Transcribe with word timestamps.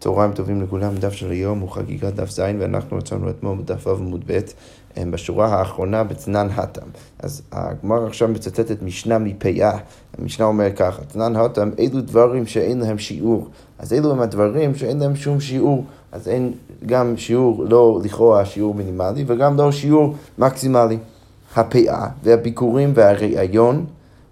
צהריים 0.00 0.32
טובים 0.32 0.62
לכולם, 0.62 0.94
דף 0.94 1.12
של 1.12 1.30
היום 1.30 1.60
הוא 1.60 1.70
חגיגת 1.70 2.14
דף 2.14 2.30
ז' 2.30 2.40
ואנחנו 2.58 2.96
רצינו 2.96 3.30
אתמול 3.30 3.58
בדף 3.58 3.86
ו' 3.86 3.90
עמוד 3.90 4.24
ב' 4.26 4.40
בשורה 5.10 5.46
האחרונה 5.46 6.04
בצנן 6.04 6.48
התם. 6.54 6.86
אז 7.18 7.42
הגמר 7.52 8.06
עכשיו 8.06 8.28
מצטטת 8.28 8.82
משנה 8.82 9.18
מפאה, 9.18 9.78
המשנה 10.18 10.46
אומרת 10.46 10.76
ככה, 10.76 11.04
צנן 11.04 11.36
התם 11.36 11.70
אלו 11.78 12.00
דברים 12.00 12.46
שאין 12.46 12.80
להם 12.80 12.98
שיעור, 12.98 13.48
אז 13.78 13.92
אלו 13.92 14.12
הם 14.12 14.20
הדברים 14.20 14.74
שאין 14.74 14.98
להם 14.98 15.16
שום 15.16 15.40
שיעור, 15.40 15.84
אז 16.12 16.28
אין 16.28 16.52
גם 16.86 17.16
שיעור 17.16 17.64
לא 17.64 18.00
לכאורה 18.04 18.44
שיעור 18.44 18.74
מינימלי 18.74 19.24
וגם 19.26 19.56
לא 19.56 19.72
שיעור 19.72 20.14
מקסימלי. 20.38 20.98
הפאה 21.56 22.08
והביקורים 22.22 22.92
והראיון 22.94 23.86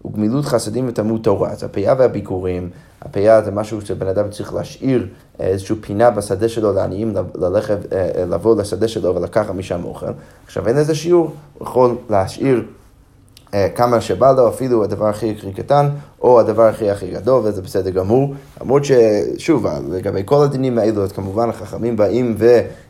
וגמילות 0.05 0.45
חסדים 0.45 0.89
ותלמוד 0.89 1.23
תורה. 1.23 1.51
אז 1.51 1.65
הפאה 1.65 1.95
והביקורים, 1.99 2.71
הפאה 3.09 3.43
זה 3.43 3.51
משהו 3.51 3.81
שבן 3.81 4.07
אדם 4.07 4.31
צריך 4.31 4.55
להשאיר 4.55 5.07
איזושהי 5.41 5.77
פינה 5.77 6.11
בשדה 6.11 6.49
שלו 6.49 6.73
לעניים, 6.73 7.15
ללכת, 7.35 7.93
אה, 7.93 8.25
לבוא 8.31 8.57
לשדה 8.57 8.89
שלו 8.89 9.15
ולקחת 9.15 9.51
משם 9.51 9.85
אוכל. 9.85 10.07
עכשיו 10.47 10.69
אין 10.69 10.77
לזה 10.77 10.95
שיעור, 10.95 11.33
הוא 11.59 11.69
יכול 11.69 11.97
להשאיר 12.11 12.63
אה, 13.55 13.69
כמה 13.75 14.01
שבא 14.01 14.33
לו, 14.33 14.49
אפילו 14.49 14.85
הדבר 14.85 15.07
הכי 15.07 15.35
קטן, 15.57 15.89
או 16.27 16.41
הדבר 16.41 16.63
הכי 16.63 16.91
הכי 16.91 17.11
גדול, 17.11 17.41
וזה 17.45 17.63
בסדר 17.63 17.91
גמור. 17.91 18.35
למרות 18.61 18.83
ששוב, 18.85 19.67
לגבי 19.93 20.23
כל 20.25 20.45
הדינים 20.45 20.79
האלו, 20.79 21.03
אז 21.03 21.13
כמובן 21.13 21.49
החכמים 21.49 21.97
באים 21.97 22.37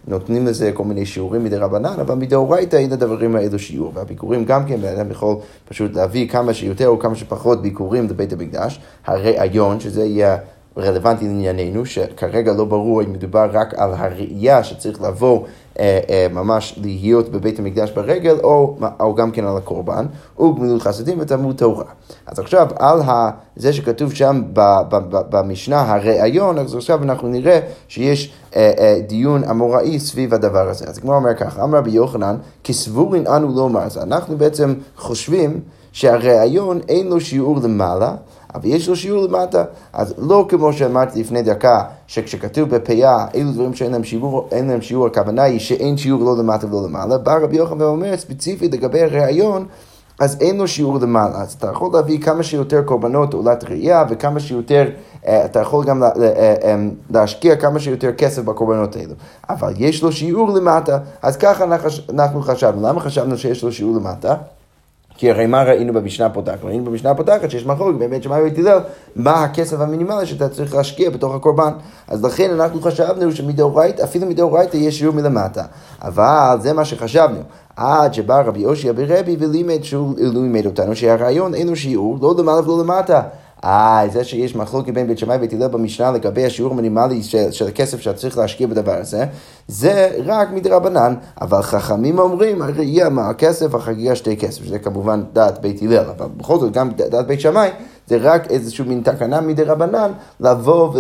ונותנים 0.08 0.46
לזה 0.46 0.70
כל 0.74 0.84
מיני 0.84 1.06
שיעורים 1.06 1.44
מדי 1.44 1.56
רבנן, 1.56 2.00
אבל 2.00 2.14
מדאורייתא 2.14 2.76
אין 2.76 2.90
לדברים 2.90 3.36
האלו 3.36 3.58
שיעור. 3.58 3.92
והביקורים 3.94 4.44
גם 4.44 4.64
כן, 4.66 4.80
בן 4.80 4.96
אדם 4.96 5.10
יכול 5.10 5.36
פשוט 5.68 5.94
להביא 5.94 6.28
כמה 6.28 6.54
שיותר 6.54 6.88
או 6.88 6.98
כמה 6.98 7.14
שפחות 7.14 7.62
ביקורים 7.62 8.04
לבית 8.04 8.32
המקדש. 8.32 8.80
הראיון, 9.06 9.80
שזה 9.80 10.04
יהיה... 10.04 10.36
רלוונטי 10.78 11.24
לענייננו, 11.24 11.86
שכרגע 11.86 12.52
לא 12.52 12.64
ברור 12.64 13.02
אם 13.02 13.12
מדובר 13.12 13.48
רק 13.52 13.74
על 13.74 13.94
הראייה 13.94 14.64
שצריך 14.64 15.02
לבוא 15.02 15.44
אה, 15.78 16.00
אה, 16.10 16.26
ממש 16.30 16.78
להיות 16.82 17.28
בבית 17.28 17.58
המקדש 17.58 17.90
ברגל, 17.90 18.36
או, 18.42 18.76
או 19.00 19.14
גם 19.14 19.30
כן 19.30 19.44
על 19.44 19.56
הקורבן, 19.56 20.06
וגמילות 20.40 20.82
חסדים 20.82 21.18
ותלמוד 21.20 21.56
תורה. 21.56 21.84
אז 22.26 22.38
עכשיו, 22.38 22.68
על 22.78 23.00
ה, 23.02 23.30
זה 23.56 23.72
שכתוב 23.72 24.14
שם 24.14 24.42
ב, 24.52 24.60
ב, 24.88 24.96
ב, 24.96 25.20
במשנה, 25.30 25.94
הראיון, 25.94 26.58
אז 26.58 26.74
עכשיו 26.74 27.02
אנחנו 27.02 27.28
נראה 27.28 27.60
שיש 27.88 28.32
אה, 28.56 28.72
אה, 28.78 28.98
דיון 29.06 29.44
אמוראי 29.44 30.00
סביב 30.00 30.34
הדבר 30.34 30.68
הזה. 30.68 30.84
אז 30.88 30.98
כמו 30.98 31.14
אומר 31.14 31.34
ככה, 31.34 31.64
אמר 31.64 31.78
רבי 31.78 31.90
יוחנן, 31.90 32.36
כסבורין 32.64 33.26
אנו 33.26 33.48
לומר, 33.48 33.80
אז 33.80 33.98
אנחנו 33.98 34.36
בעצם 34.36 34.74
חושבים 34.96 35.60
שהראיון 35.92 36.80
אין 36.88 37.08
לו 37.08 37.20
שיעור 37.20 37.58
למעלה, 37.62 38.14
אבל 38.56 38.68
יש 38.68 38.88
לו 38.88 38.96
שיעור 38.96 39.24
למטה. 39.24 39.64
אז 39.92 40.14
לא 40.18 40.46
כמו 40.48 40.72
שאמרתי 40.72 41.20
לפני 41.20 41.42
דקה, 41.42 41.82
שכשכתוב 42.06 42.68
בפאה, 42.68 43.26
אילו 43.34 43.52
דברים 43.52 43.74
שאין 43.74 43.92
להם 43.92 44.04
שיעור, 44.04 44.48
אין 44.52 44.68
להם 44.68 44.82
שיעור, 44.82 45.06
הכוונה 45.06 45.42
היא 45.42 45.58
שאין 45.58 45.96
שיעור 45.96 46.24
לא 46.24 46.38
למטה 46.38 46.66
ולא 46.66 46.84
למעלה. 46.84 47.18
בא 47.18 47.38
רבי 47.42 47.56
יוחנן 47.56 47.80
ואומר 47.80 48.16
ספציפית 48.16 48.72
לגבי 48.72 49.02
הראיון, 49.02 49.66
אז 50.20 50.36
אין 50.40 50.56
לו 50.56 50.68
שיעור 50.68 50.98
למעלה. 50.98 51.42
אז 51.42 51.52
אתה 51.52 51.66
יכול 51.66 51.90
להביא 51.92 52.20
כמה 52.20 52.42
שיותר 52.42 52.82
קורבנות 52.82 53.34
עולת 53.34 53.64
ראייה 53.64 54.04
וכמה 54.10 54.40
שיותר, 54.40 54.88
אה, 55.26 55.44
אתה 55.44 55.60
יכול 55.60 55.84
גם 55.84 56.02
אה, 56.02 56.08
אה, 56.62 56.76
להשקיע 57.10 57.56
כמה 57.56 57.78
שיותר 57.78 58.12
כסף 58.12 58.42
בקורבנות 58.42 58.96
האלו. 58.96 59.14
אבל 59.48 59.72
יש 59.76 60.02
לו 60.02 60.12
שיעור 60.12 60.50
למטה, 60.50 60.98
אז 61.22 61.36
ככה 61.36 61.64
אנחנו 62.10 62.42
חשבנו. 62.42 62.88
למה 62.88 63.00
חשבנו 63.00 63.38
שיש 63.38 63.62
לו 63.62 63.72
שיעור 63.72 63.96
למטה? 63.96 64.34
כי 65.16 65.30
הרי 65.30 65.46
מה 65.46 65.62
ראינו 65.62 65.92
במשנה 65.92 66.26
הפותחת? 66.26 66.58
ראינו 66.64 66.84
במשנה 66.84 67.10
הפותחת 67.10 67.50
שיש 67.50 67.66
מחלוקת 67.66 67.98
באמת 67.98 68.22
שמאי 68.22 68.42
בית 68.42 68.58
הלל, 68.58 68.78
מה 69.16 69.44
הכסף 69.44 69.80
המינימלי 69.80 70.26
שאתה 70.26 70.48
צריך 70.48 70.74
להשקיע 70.74 71.10
בתוך 71.10 71.34
הקורבן. 71.34 71.72
אז 72.08 72.24
לכן 72.24 72.50
אנחנו 72.50 72.80
חשבנו 72.80 73.32
שמדאורייתא, 73.32 74.02
אפילו 74.02 74.26
מדאורייתא 74.26 74.76
יש 74.76 74.98
שיעור 74.98 75.14
מלמטה. 75.14 75.64
אבל 76.02 76.56
זה 76.60 76.72
מה 76.72 76.84
שחשבנו. 76.84 77.40
עד 77.76 78.14
שבא 78.14 78.42
רבי 78.46 78.60
יושע 78.60 78.92
ברבי 78.92 79.36
ולימד 79.38 79.82
שהוא 79.82 80.14
לימד 80.18 80.66
אותנו 80.66 80.96
שהרעיון 80.96 81.54
אין 81.54 81.68
לו 81.68 81.76
שיעור, 81.76 82.18
לא 82.22 82.34
למעלה 82.38 82.60
ולא 82.60 82.82
למטה. 82.84 83.22
אה, 83.64 84.04
זה 84.12 84.24
שיש 84.24 84.56
מחלוקת 84.56 84.92
בין 84.92 85.06
בית 85.06 85.18
שמאי 85.18 85.36
ובית 85.36 85.52
הלל 85.52 85.68
במשנה 85.68 86.10
לגבי 86.10 86.46
השיעור 86.46 86.72
המינימלי 86.72 87.22
של, 87.22 87.50
של 87.50 87.66
הכסף 87.66 88.00
שאתה 88.00 88.18
צריך 88.18 88.38
להשקיע 88.38 88.66
בדבר 88.66 88.94
הזה, 88.94 89.24
זה 89.68 90.10
רק 90.24 90.50
מדרבנן, 90.50 91.14
אבל 91.40 91.62
חכמים 91.62 92.18
אומרים, 92.18 92.62
הראייה 92.62 93.08
מה 93.08 93.28
הכסף, 93.28 93.74
החגיגה 93.74 94.16
שתי 94.16 94.36
כסף, 94.36 94.64
שזה 94.64 94.78
כמובן 94.78 95.22
דעת 95.32 95.60
בית 95.60 95.82
הלל, 95.82 96.04
אבל 96.16 96.26
בכל 96.36 96.58
זאת 96.58 96.72
גם 96.72 96.90
דעת 96.90 97.26
בית 97.26 97.40
שמאי, 97.40 97.70
זה 98.06 98.18
רק 98.20 98.50
איזושהי 98.50 98.84
מין 98.84 99.02
תקנה 99.04 99.40
מדי 99.40 99.62
רבנן 99.62 100.12
לבוא 100.40 100.92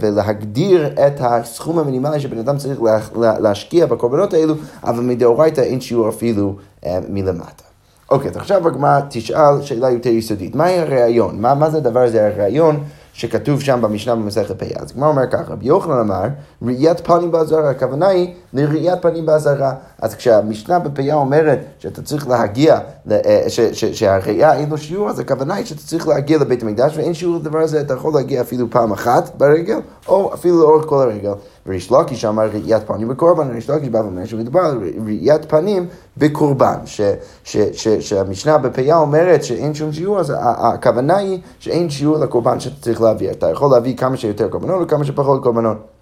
ולהגדיר 0.00 0.86
את 0.86 1.20
הסכום 1.20 1.78
המינימלי 1.78 2.20
שבן 2.20 2.38
אדם 2.38 2.58
צריך 2.58 2.82
לה, 2.82 2.98
לה, 3.16 3.38
להשקיע 3.38 3.86
בקורבנות 3.86 4.34
האלו, 4.34 4.54
אבל 4.84 5.02
מדאורייתא 5.02 5.60
אין 5.60 5.80
שיעור 5.80 6.08
אפילו 6.08 6.56
אה, 6.86 6.98
מלמטה. 7.08 7.69
אוקיי, 8.10 8.30
אז 8.30 8.36
עכשיו 8.36 8.68
הגמרא 8.68 9.00
תשאל 9.10 9.62
שאלה 9.62 9.90
יותר 9.90 10.08
יסודית. 10.08 10.54
מהי 10.54 10.78
הראיון? 10.78 11.40
מה, 11.40 11.54
מה 11.54 11.70
זה 11.70 11.76
הדבר 11.76 12.00
הזה, 12.00 12.26
הראיון 12.26 12.80
שכתוב 13.12 13.60
שם 13.60 13.80
במשנה 13.82 14.14
במסכת 14.14 14.62
פ"א? 14.62 14.82
אז 14.82 14.90
הגמרא 14.90 15.08
אומר 15.08 15.26
ככה, 15.30 15.52
רבי 15.52 15.66
יוחנן 15.66 15.98
אמר, 15.98 16.22
ראיית 16.62 17.00
פנים 17.00 17.30
באזהרה, 17.30 17.70
הכוונה 17.70 18.08
היא 18.08 18.34
לראיית 18.52 19.02
פנים 19.02 19.26
באזהרה. 19.26 19.72
אז 19.98 20.14
כשהמשנה 20.14 20.78
בפ"א 20.78 21.12
אומרת 21.12 21.58
שאתה 21.78 22.02
צריך 22.02 22.28
להגיע, 22.28 22.78
אה, 23.10 23.44
שהראייה 23.92 24.54
אין 24.54 24.70
לו 24.70 24.78
שיעור, 24.78 25.10
אז 25.10 25.18
הכוונה 25.18 25.54
היא 25.54 25.64
שאתה 25.66 25.82
צריך 25.82 26.08
להגיע 26.08 26.38
לבית 26.38 26.62
המקדש 26.62 26.96
ואין 26.96 27.14
שיעור 27.14 27.36
לדבר 27.36 27.58
הזה, 27.58 27.80
אתה 27.80 27.94
יכול 27.94 28.14
להגיע 28.14 28.40
אפילו 28.40 28.70
פעם 28.70 28.92
אחת 28.92 29.30
ברגל, 29.36 29.78
או 30.08 30.34
אפילו 30.34 30.60
לאורך 30.60 30.86
כל 30.86 31.02
הרגל. 31.02 31.32
וריש 31.66 31.92
לקיש 31.92 32.24
אמר 32.24 32.48
ראיית 32.48 32.86
פנים 32.86 33.08
בקורבן, 33.08 33.50
וריש 33.50 33.70
לקיש 33.70 33.88
בא 33.88 33.98
ואומר 33.98 34.24
שמדובר 34.24 34.60
על 34.60 34.80
ראיית 35.06 35.44
פנים 35.44 35.86
בקורבן, 36.16 36.76
ש, 36.84 37.00
ש, 37.44 37.56
ש, 37.56 37.88
שהמשנה 37.88 38.58
בפיה 38.58 38.96
אומרת 38.96 39.44
שאין 39.44 39.74
שום 39.74 39.92
שיעור, 39.92 40.20
אז 40.20 40.32
הכוונה 40.40 41.16
היא 41.16 41.38
שאין 41.58 41.90
שיעור 41.90 42.18
לקורבן 42.18 42.60
שאתה 42.60 42.76
צריך 42.80 43.00
להביא. 43.00 43.30
אתה 43.30 43.50
יכול 43.50 43.70
להביא 43.70 43.96
כמה 43.96 44.16
שיותר 44.16 44.48
קורבנות 44.48 44.82
וכמה 44.82 45.04
שפחות 45.04 45.42
קורבנות. 45.42 45.99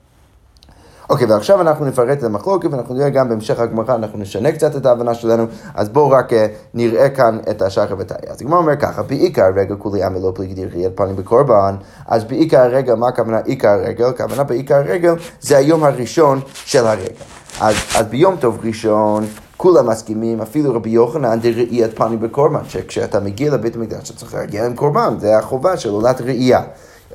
אוקיי, 1.11 1.27
okay, 1.27 1.31
ועכשיו 1.31 1.61
אנחנו 1.61 1.85
נפרט 1.85 2.19
את 2.19 2.25
המחלוקת, 2.25 2.73
ואנחנו 2.73 2.95
נראה 2.95 3.11
גם 3.11 3.29
בהמשך 3.29 3.61
הגמרא, 3.61 3.95
אנחנו 3.95 4.19
נשנה 4.19 4.53
קצת 4.53 4.77
את 4.77 4.87
ההבנה 4.87 5.15
שלנו, 5.15 5.47
אז 5.75 5.89
בואו 5.89 6.11
רק 6.11 6.33
uh, 6.33 6.37
נראה 6.75 7.09
כאן 7.09 7.39
את 7.51 7.63
השחר 7.63 7.95
וטריה. 7.99 8.33
אז 8.33 8.43
הגמרא 8.43 8.59
אומר 8.59 8.77
ככה, 8.77 9.03
בעיקר 9.03 9.45
הרגע 9.45 9.75
כולי 9.75 10.03
עמי 10.03 10.21
לא 10.21 10.33
פליגי 10.35 10.55
דרכיית 10.55 10.97
פנים 10.97 11.17
בקורבן, 11.17 11.75
אז 12.07 12.25
בעיקר 12.25 12.61
הרגל, 12.61 12.95
מה 12.95 13.09
הכוונה 13.09 13.39
עיקר 13.39 13.69
הרגל? 13.69 14.05
הכוונה 14.05 14.43
בעיקר 14.45 14.75
הרגל 14.75 15.15
זה 15.41 15.57
היום 15.57 15.85
הראשון 15.85 16.41
של 16.55 16.87
הרגל. 16.87 17.13
אז, 17.61 17.75
אז 17.97 18.07
ביום 18.07 18.37
טוב 18.37 18.59
ראשון, 18.65 19.25
כולם 19.57 19.91
מסכימים, 19.91 20.41
אפילו 20.41 20.75
רבי 20.75 20.91
יוחנן 20.91 21.41
דראיית 21.41 21.97
פנים 21.97 22.21
בקורבן, 22.21 22.65
שכשאתה 22.69 23.21
מגיע 23.21 23.53
לבית 23.53 23.77
המקדש 23.77 24.11
אתה 24.11 24.19
צריך 24.19 24.35
להגיע 24.35 24.67
עם 24.67 24.75
קורבן, 24.75 25.15
זה 25.19 25.39
החובה 25.39 25.77
של 25.77 25.91
עולת 25.91 26.21
ראייה. 26.21 26.63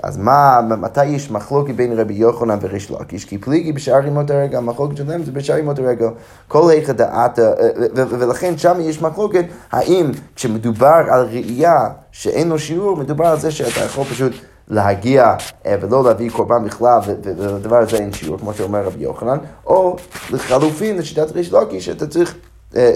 אז 0.04 0.18
מה, 0.18 0.62
מתי 0.62 1.06
יש 1.06 1.32
מחלוקת 1.32 1.76
בין 1.76 2.00
רבי 2.00 2.14
יוחנן 2.14 2.58
וריש 2.62 2.92
לקיש? 2.92 3.26
כי 3.26 3.38
פליגי 3.38 3.72
בשאר 3.72 4.08
ימות 4.08 4.32
הרגע, 4.32 4.58
המחלוקת 4.58 4.98
שלהם 4.98 5.24
זה 5.24 5.32
בשאר 5.32 5.58
ימות 5.58 5.80
הרגע. 5.80 6.10
כל 6.48 6.70
היכא 6.70 6.94
דעתה, 6.94 7.42
אה, 7.42 7.52
אה, 7.98 8.04
ולכן 8.10 8.58
שם 8.58 8.78
יש 8.80 9.02
מחלוקת, 9.02 9.46
האם 9.72 10.12
כשמדובר 10.36 11.02
על 11.12 11.26
ראייה 11.26 11.90
שאין 12.12 12.50
לו 12.50 12.60
שיעור, 12.60 12.98
מדובר 12.98 13.26
על 13.26 13.40
זה 13.40 13.52
שאתה 13.52 13.86
יכול 13.86 14.04
פשוט... 14.04 14.34
להגיע 14.68 15.36
אה, 15.66 15.76
ולא 15.82 16.04
להביא 16.04 16.30
קורבן 16.30 16.66
בכלל, 16.66 17.00
ולדבר 17.24 17.78
הזה 17.78 17.98
אין 17.98 18.14
שיעור, 18.14 18.38
כמו 18.40 18.54
שאומר 18.54 18.84
רבי 18.86 19.04
יוחנן, 19.04 19.38
או 19.66 19.96
לחלופין, 20.32 20.98
לשיטת 20.98 21.32
ריש 21.32 21.54
לקיש, 21.54 21.86
שאתה 21.86 22.08
צריך 22.08 22.36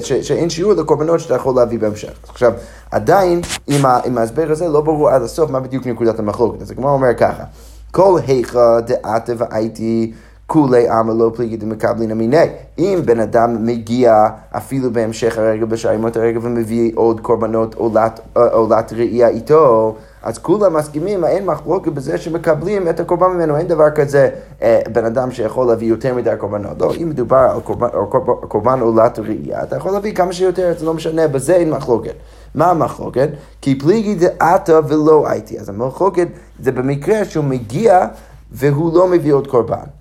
ש, 0.02 0.14
שאין 0.14 0.50
שיעור 0.50 0.74
לקורבנות 0.74 1.20
שאתה 1.20 1.36
יכול 1.36 1.56
להביא 1.56 1.80
בהמשך. 1.80 2.12
עכשיו, 2.30 2.54
עדיין, 2.92 3.42
עם, 3.68 4.18
ההסבר 4.18 4.52
הזה 4.52 4.68
לא 4.68 4.82
ברור 4.82 5.10
עד 5.10 5.22
הסוף 5.22 5.52
מה 5.52 5.60
בדיוק 5.60 5.88
נקודת 5.88 6.20
המחלוקת. 6.20 6.62
אז 6.62 6.72
הגמרא 6.72 6.92
אומר 6.92 7.14
ככה, 7.14 7.44
כל 7.92 8.20
היכא 8.28 8.80
דעתה 8.80 9.34
והייתי 9.38 10.14
כולי 10.48 10.90
עמא 10.90 11.12
לא 11.12 11.32
פליגי 11.36 11.58
דמקבלין 11.58 12.12
אמיני. 12.12 12.46
אם 12.80 13.00
בן 13.06 13.20
אדם 13.20 13.66
מגיע 13.66 14.28
אפילו 14.52 14.92
בהמשך 14.92 15.38
הרגע 15.38 15.66
בשעה 15.66 15.94
ימות 15.94 16.18
הרגע 16.18 16.40
ומביא 16.42 16.92
עוד 16.96 17.20
קורבנות 17.20 17.74
עולת, 17.76 18.20
אה, 18.38 18.48
עולת 18.48 18.94
ראייה 18.94 19.28
איתו, 19.28 19.96
אז 20.28 20.38
כולם 20.38 20.74
מסכימים, 20.74 21.26
אין 21.26 21.46
מחלוקת 21.46 21.92
בזה 21.92 22.18
שמקבלים 22.18 22.90
את 22.90 23.00
הקורבן 23.00 23.28
ממנו, 23.28 23.58
אין 23.58 23.68
דבר 23.68 23.90
כזה 23.90 24.30
אה, 24.62 24.82
בן 24.92 25.06
אדם 25.06 25.32
שיכול 25.32 25.68
להביא 25.68 25.88
יותר 25.88 26.16
מדי 26.16 26.34
קורבנות. 26.38 26.82
לא, 26.82 26.94
אם 27.02 27.10
מדובר 27.10 27.38
על 27.38 27.60
קורבן, 28.48 28.80
עולת 28.80 29.20
ראייה, 29.20 29.64
אתה 29.64 29.76
יכול 29.76 29.92
להביא 29.92 30.14
כמה 30.14 30.34
שיותר, 30.34 30.74
זה 30.78 30.86
לא 30.86 30.94
משנה, 30.94 31.28
בזה 31.28 31.56
אין 31.56 31.70
מחלוקת. 31.70 32.14
מה 32.56 32.66
המחלוקת? 32.66 33.30
כי 33.62 33.80
פליגי 33.80 34.16
דעתה 34.16 34.80
ולא 34.88 35.30
הייתי. 35.30 35.60
אז 35.60 35.70
המחלוקת 35.70 36.28
זה 36.60 36.72
במקרה 36.72 37.26
שהוא 37.26 37.46
מגיע 37.46 38.08
והוא 38.52 38.98
לא 38.98 39.08
מביא 39.08 39.34
עוד 39.34 39.48
קורבן. 39.48 39.97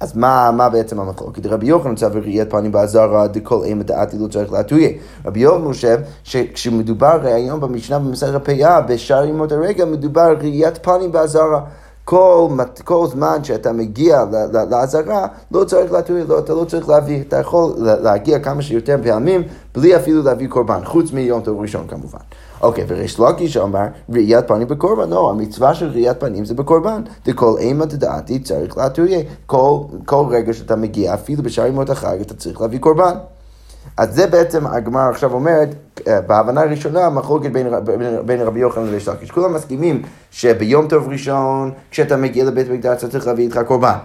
אז 0.00 0.16
מה, 0.16 0.50
מה 0.50 0.68
בעצם 0.68 1.00
המחלוקת? 1.00 1.46
רבי 1.46 1.66
יוחנן 1.66 1.94
צו 1.94 2.06
ראיית 2.14 2.50
פנים 2.50 2.72
באזהרה 2.72 3.26
דכל 3.26 3.64
אימת 3.64 3.86
דעתי 3.86 4.18
לא 4.18 4.28
צריך 4.28 4.52
להטויה. 4.52 4.88
רבי 5.24 5.40
יוחנן 5.40 5.64
חושב 5.64 5.98
שכשמדובר 6.24 7.20
היום 7.22 7.60
במשנה 7.60 7.98
במסכת 7.98 8.44
פאה 8.44 8.80
בשאר 8.80 9.24
ימות 9.24 9.52
הרגע 9.52 9.84
מדובר 9.84 10.34
ראיית 10.40 10.78
פנים 10.82 11.12
באזהרה. 11.12 11.60
כל, 12.04 12.48
כל 12.84 13.06
זמן 13.06 13.44
שאתה 13.44 13.72
מגיע 13.72 14.24
לעזרה, 14.70 15.26
לא 15.52 15.64
צריך 15.64 15.92
להתריע, 15.92 16.24
לא, 16.28 16.38
אתה 16.38 16.54
לא 16.54 16.64
צריך 16.64 16.88
להביא, 16.88 17.20
אתה 17.20 17.38
יכול 17.38 17.72
להגיע 17.78 18.38
כמה 18.38 18.62
שיותר 18.62 18.96
פעמים 19.02 19.42
בלי 19.74 19.96
אפילו 19.96 20.22
להביא 20.22 20.48
קורבן, 20.48 20.84
חוץ 20.84 21.12
מיום 21.12 21.40
טוב 21.40 21.60
ראשון 21.60 21.86
כמובן. 21.88 22.18
אוקיי, 22.62 22.84
וריש 22.88 23.18
לוקיש 23.18 23.56
אמר, 23.56 23.86
ראיית 24.10 24.48
פנים 24.48 24.68
בקורבן. 24.68 25.10
לא, 25.10 25.30
המצווה 25.30 25.74
של 25.74 25.88
ראיית 25.88 26.20
פנים 26.20 26.44
זה 26.44 26.54
בקורבן. 26.54 27.02
דכל 27.26 27.54
אימא 27.58 27.84
דדעתי 27.84 28.38
צריך 28.38 28.78
להתריע. 28.78 29.20
כל, 29.46 29.78
כל 30.04 30.24
רגע 30.30 30.52
שאתה 30.52 30.76
מגיע, 30.76 31.14
אפילו 31.14 31.42
בשאר 31.42 31.66
ימות 31.66 31.90
החג, 31.90 32.20
אתה 32.20 32.34
צריך 32.34 32.60
להביא 32.60 32.78
קורבן. 32.78 33.14
אז 33.96 34.14
זה 34.14 34.26
בעצם 34.26 34.66
הגמרא 34.66 35.08
עכשיו 35.10 35.32
אומרת, 35.32 35.68
אה, 36.08 36.20
בהבנה 36.20 36.60
הראשונה, 36.60 37.10
מחלוקת 37.10 37.50
בין, 37.50 37.66
בין, 37.84 38.26
בין 38.26 38.40
רבי 38.40 38.60
יוחנן 38.60 38.86
לריש 38.86 39.08
לקיש. 39.08 39.30
כולם 39.30 39.54
מסכימים 39.54 40.02
שביום 40.30 40.88
טוב 40.88 41.08
ראשון, 41.08 41.70
כשאתה 41.90 42.16
מגיע 42.16 42.44
לבית 42.44 42.70
המקדש, 42.70 42.98
אתה 42.98 43.08
צריך 43.08 43.26
להביא 43.26 43.44
איתך 43.44 43.60
קורבן. 43.66 43.96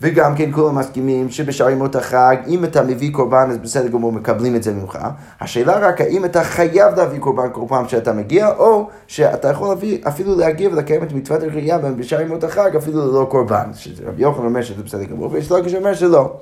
וגם 0.00 0.34
כן 0.36 0.52
כולם 0.52 0.74
מסכימים 0.78 1.30
שבשאר 1.30 1.70
ימות 1.70 1.96
החג, 1.96 2.36
אם 2.46 2.64
אתה 2.64 2.82
מביא 2.82 3.12
קורבן, 3.12 3.48
אז 3.50 3.58
בסדר 3.58 3.88
גמור, 3.88 4.12
מקבלים 4.12 4.56
את 4.56 4.62
זה 4.62 4.72
ממך. 4.72 4.98
השאלה 5.40 5.78
רק 5.78 6.00
האם 6.00 6.24
אתה 6.24 6.44
חייב 6.44 6.94
להביא 6.96 7.18
קורבן 7.18 7.48
כל 7.52 7.60
פעם 7.68 7.88
שאתה 7.88 8.12
מגיע, 8.12 8.48
או 8.58 8.88
שאתה 9.06 9.48
יכול 9.48 9.68
להביא, 9.68 9.98
אפילו 10.08 10.38
להגיע 10.38 10.68
ולקיים 10.72 11.02
את 11.02 11.12
מצוות 11.12 11.42
הראייה 11.42 11.78
בשאר 11.78 12.20
ימות 12.20 12.44
החג, 12.44 12.76
אפילו 12.76 13.06
ללא 13.06 13.26
קורבן. 13.30 13.70
רבי 14.06 14.22
יוחנן 14.22 14.44
אומר 14.44 14.62
שזה 14.62 14.82
בסדר 14.82 15.04
גמור, 15.04 15.32
ויש 15.32 15.50
לו 15.50 15.64
כשאומר 15.64 15.94
שלא. 15.94 16.32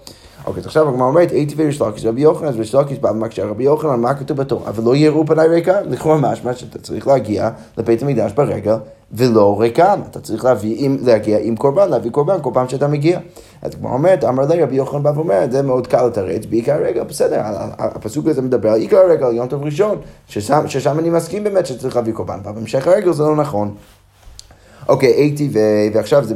אוקיי, 0.46 0.60
אז 0.60 0.66
עכשיו 0.66 0.88
הגמרא 0.88 1.06
אומרת, 1.06 1.30
הייתי 1.30 1.54
ויש 1.54 1.80
לקיש 1.80 2.06
רבי 2.06 2.20
יוחנן, 2.20 2.48
אז 2.48 2.56
ויש 2.56 2.74
לקיש 2.74 2.98
בא 2.98 3.08
ומקשה 3.08 3.44
רבי 3.44 3.64
יוחנן, 3.64 4.00
מה 4.00 4.14
כתוב 4.14 4.36
בתורה? 4.36 4.72
ולא 4.74 4.96
יראו 4.96 5.26
פניי 5.26 5.48
ריקם, 5.48 5.72
לכאורה 5.84 6.18
משמע 6.18 6.54
שאתה 6.54 6.78
צריך 6.78 7.06
להגיע 7.06 7.50
לבית 7.78 8.02
המקדש 8.02 8.32
ברגל, 8.32 8.76
ולא 9.12 9.60
ריקם, 9.60 10.00
אתה 10.10 10.20
צריך 10.20 10.44
להביא, 10.44 10.76
עם, 10.78 10.96
להגיע 11.02 11.38
עם 11.42 11.56
קורבן, 11.56 11.88
להביא 11.90 12.10
קורבן 12.10 12.36
כל 12.42 12.50
פעם 12.54 12.68
שאתה 12.68 12.88
מגיע. 12.88 13.18
אז 13.62 13.74
הגמרא 13.74 13.92
אומרת, 13.92 14.24
אמר 14.24 14.46
לי 14.46 14.62
רבי 14.62 14.76
יוחנן 14.76 15.02
בא 15.02 15.12
ואומר, 15.14 15.46
זה 15.50 15.62
מאוד 15.62 15.86
קל 15.86 16.06
לתרץ, 16.06 16.46
בעיקר 16.46 16.76
רגל, 16.82 17.02
בסדר, 17.02 17.40
הפסוק 17.78 18.26
הזה 18.26 18.42
מדבר 18.42 18.70
על 18.70 18.80
עיקר 18.80 18.96
הרגל, 18.96 19.32
יום 19.32 19.48
טוב 19.48 19.64
ראשון, 19.64 19.98
ששם, 20.28 20.68
ששם 20.68 20.98
אני 20.98 21.10
מסכים 21.10 21.44
באמת 21.44 21.66
שצריך 21.66 21.96
להביא 21.96 22.12
קורבן, 22.12 22.38
אבל 22.44 22.52
בהמשך 22.52 22.86
הרגל 22.86 23.12
זה 23.12 23.22
לא 23.22 23.36
נכון. 23.36 23.74
אוקיי, 24.88 25.08
הייתי 25.08 25.48
ו... 25.52 25.58
ועכשיו 25.94 26.25
זה, 26.25 26.34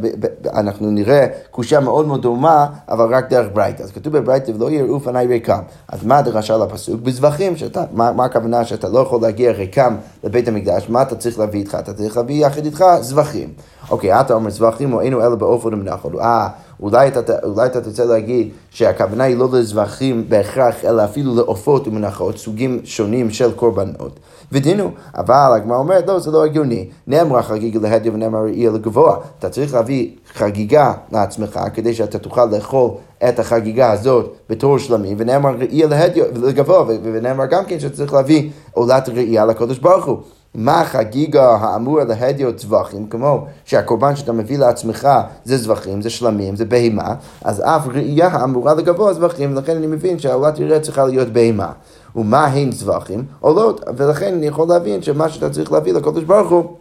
אנחנו 0.54 0.90
נראה 0.90 1.26
קושייה 1.50 1.80
מאוד 1.80 2.06
מאוד 2.06 2.22
דומה, 2.22 2.66
אבל 2.88 3.14
רק 3.14 3.30
דרך 3.30 3.46
ברייתא. 3.52 3.82
אז 3.82 3.92
כתוב 3.92 4.18
בברייתא, 4.18 4.50
ולא 4.50 4.70
יראו 4.70 5.00
פניי 5.00 5.26
ריקם. 5.26 5.60
אז 5.88 6.04
מה 6.04 6.18
הדרשה 6.18 6.56
לפסוק? 6.56 7.00
בזבחים, 7.00 7.56
שאתה, 7.56 7.84
מה, 7.92 8.12
מה 8.12 8.24
הכוונה 8.24 8.64
שאתה 8.64 8.88
לא 8.88 8.98
יכול 8.98 9.22
להגיע 9.22 9.52
ריקם 9.52 9.96
לבית 10.24 10.48
המקדש, 10.48 10.88
מה 10.88 11.02
אתה 11.02 11.16
צריך 11.16 11.38
להביא 11.38 11.60
איתך? 11.60 11.76
אתה 11.80 11.92
צריך 11.92 12.16
להביא 12.16 12.46
יחד 12.46 12.64
איתך 12.64 12.84
זבחים. 13.00 13.48
אוקיי, 13.90 14.20
אתה 14.20 14.34
אומר 14.34 14.50
זבחים 14.50 14.92
או 14.92 15.00
אינו 15.00 15.20
אלא 15.20 15.34
באופן 15.34 15.74
ומנחל. 15.74 16.20
אה, 16.20 16.48
אולי 16.82 17.08
אתה, 17.08 17.32
אולי 17.44 17.66
אתה 17.66 17.80
תרצה 17.80 18.04
להגיד 18.04 18.48
שהכוונה 18.70 19.24
היא 19.24 19.36
לא 19.36 19.48
לזבחים 19.52 20.24
בהכרח, 20.28 20.84
אלא 20.84 21.04
אפילו 21.04 21.34
לעופות 21.34 21.88
ומנחות, 21.88 22.38
סוגים 22.38 22.80
שונים 22.84 23.30
של 23.30 23.52
קורבנות. 23.52 24.20
ודינו, 24.52 24.90
אבל 25.14 25.52
הגמרא 25.56 25.76
אומרת, 25.76 26.06
לא, 26.06 26.18
זה 26.18 26.30
לא 26.30 26.44
הגיוני. 26.44 26.88
נאמרה 27.06 27.42
חגיגה 27.42 27.80
להדיו 27.80 28.14
ונאמרה 28.14 28.42
ראייה 28.42 28.70
לגבוה. 28.70 29.16
אתה 29.38 29.48
צריך 29.48 29.74
להביא 29.74 30.10
חגיגה 30.34 30.92
לעצמך, 31.12 31.60
כדי 31.74 31.94
שאתה 31.94 32.18
תוכל 32.18 32.44
לאכול 32.44 32.90
את 33.28 33.38
החגיגה 33.38 33.92
הזאת 33.92 34.32
בתור 34.50 34.78
שלמים, 34.78 35.16
ונאמר 35.20 35.54
ראייה 35.58 35.86
לגבוה, 36.34 36.84
ונאמר 37.02 37.46
גם 37.46 37.64
כן 37.64 37.80
שצריך 37.80 38.12
להביא 38.12 38.50
עולת 38.72 39.08
ראייה 39.08 39.44
לקודש 39.46 39.78
ברוך 39.78 40.04
הוא. 40.04 40.18
מה 40.54 40.80
החגיגה 40.80 41.56
האמור 41.56 42.00
להדיו 42.00 42.52
טווחים, 42.52 43.06
כמו 43.06 43.46
שהקורבן 43.64 44.16
שאתה 44.16 44.32
מביא 44.32 44.58
לעצמך 44.58 45.08
זה 45.44 45.56
זבחים, 45.56 46.02
זה 46.02 46.10
שלמים, 46.10 46.56
זה 46.56 46.64
בהמה, 46.64 47.14
אז 47.44 47.60
אף 47.60 47.86
ראייה 47.86 48.28
האמורה 48.28 48.74
לגבוה 48.74 49.14
זבחים, 49.14 49.56
ולכן 49.56 49.76
אני 49.76 49.86
מבין 49.86 50.18
שהעולת 50.18 50.58
ראייה 50.58 50.80
צריכה 50.80 51.04
להיות 51.04 51.28
בהמה. 51.28 51.72
ומה 52.16 52.46
הם 52.46 52.72
זבחים? 52.72 53.24
עולות, 53.40 53.84
ולכן 53.96 54.34
אני 54.34 54.46
יכול 54.46 54.68
להבין 54.68 55.02
שמה 55.02 55.28
שאתה 55.28 55.50
צריך 55.50 55.72
להביא 55.72 55.92
לקודש 55.92 56.22
ברוך 56.22 56.50
הוא 56.50 56.74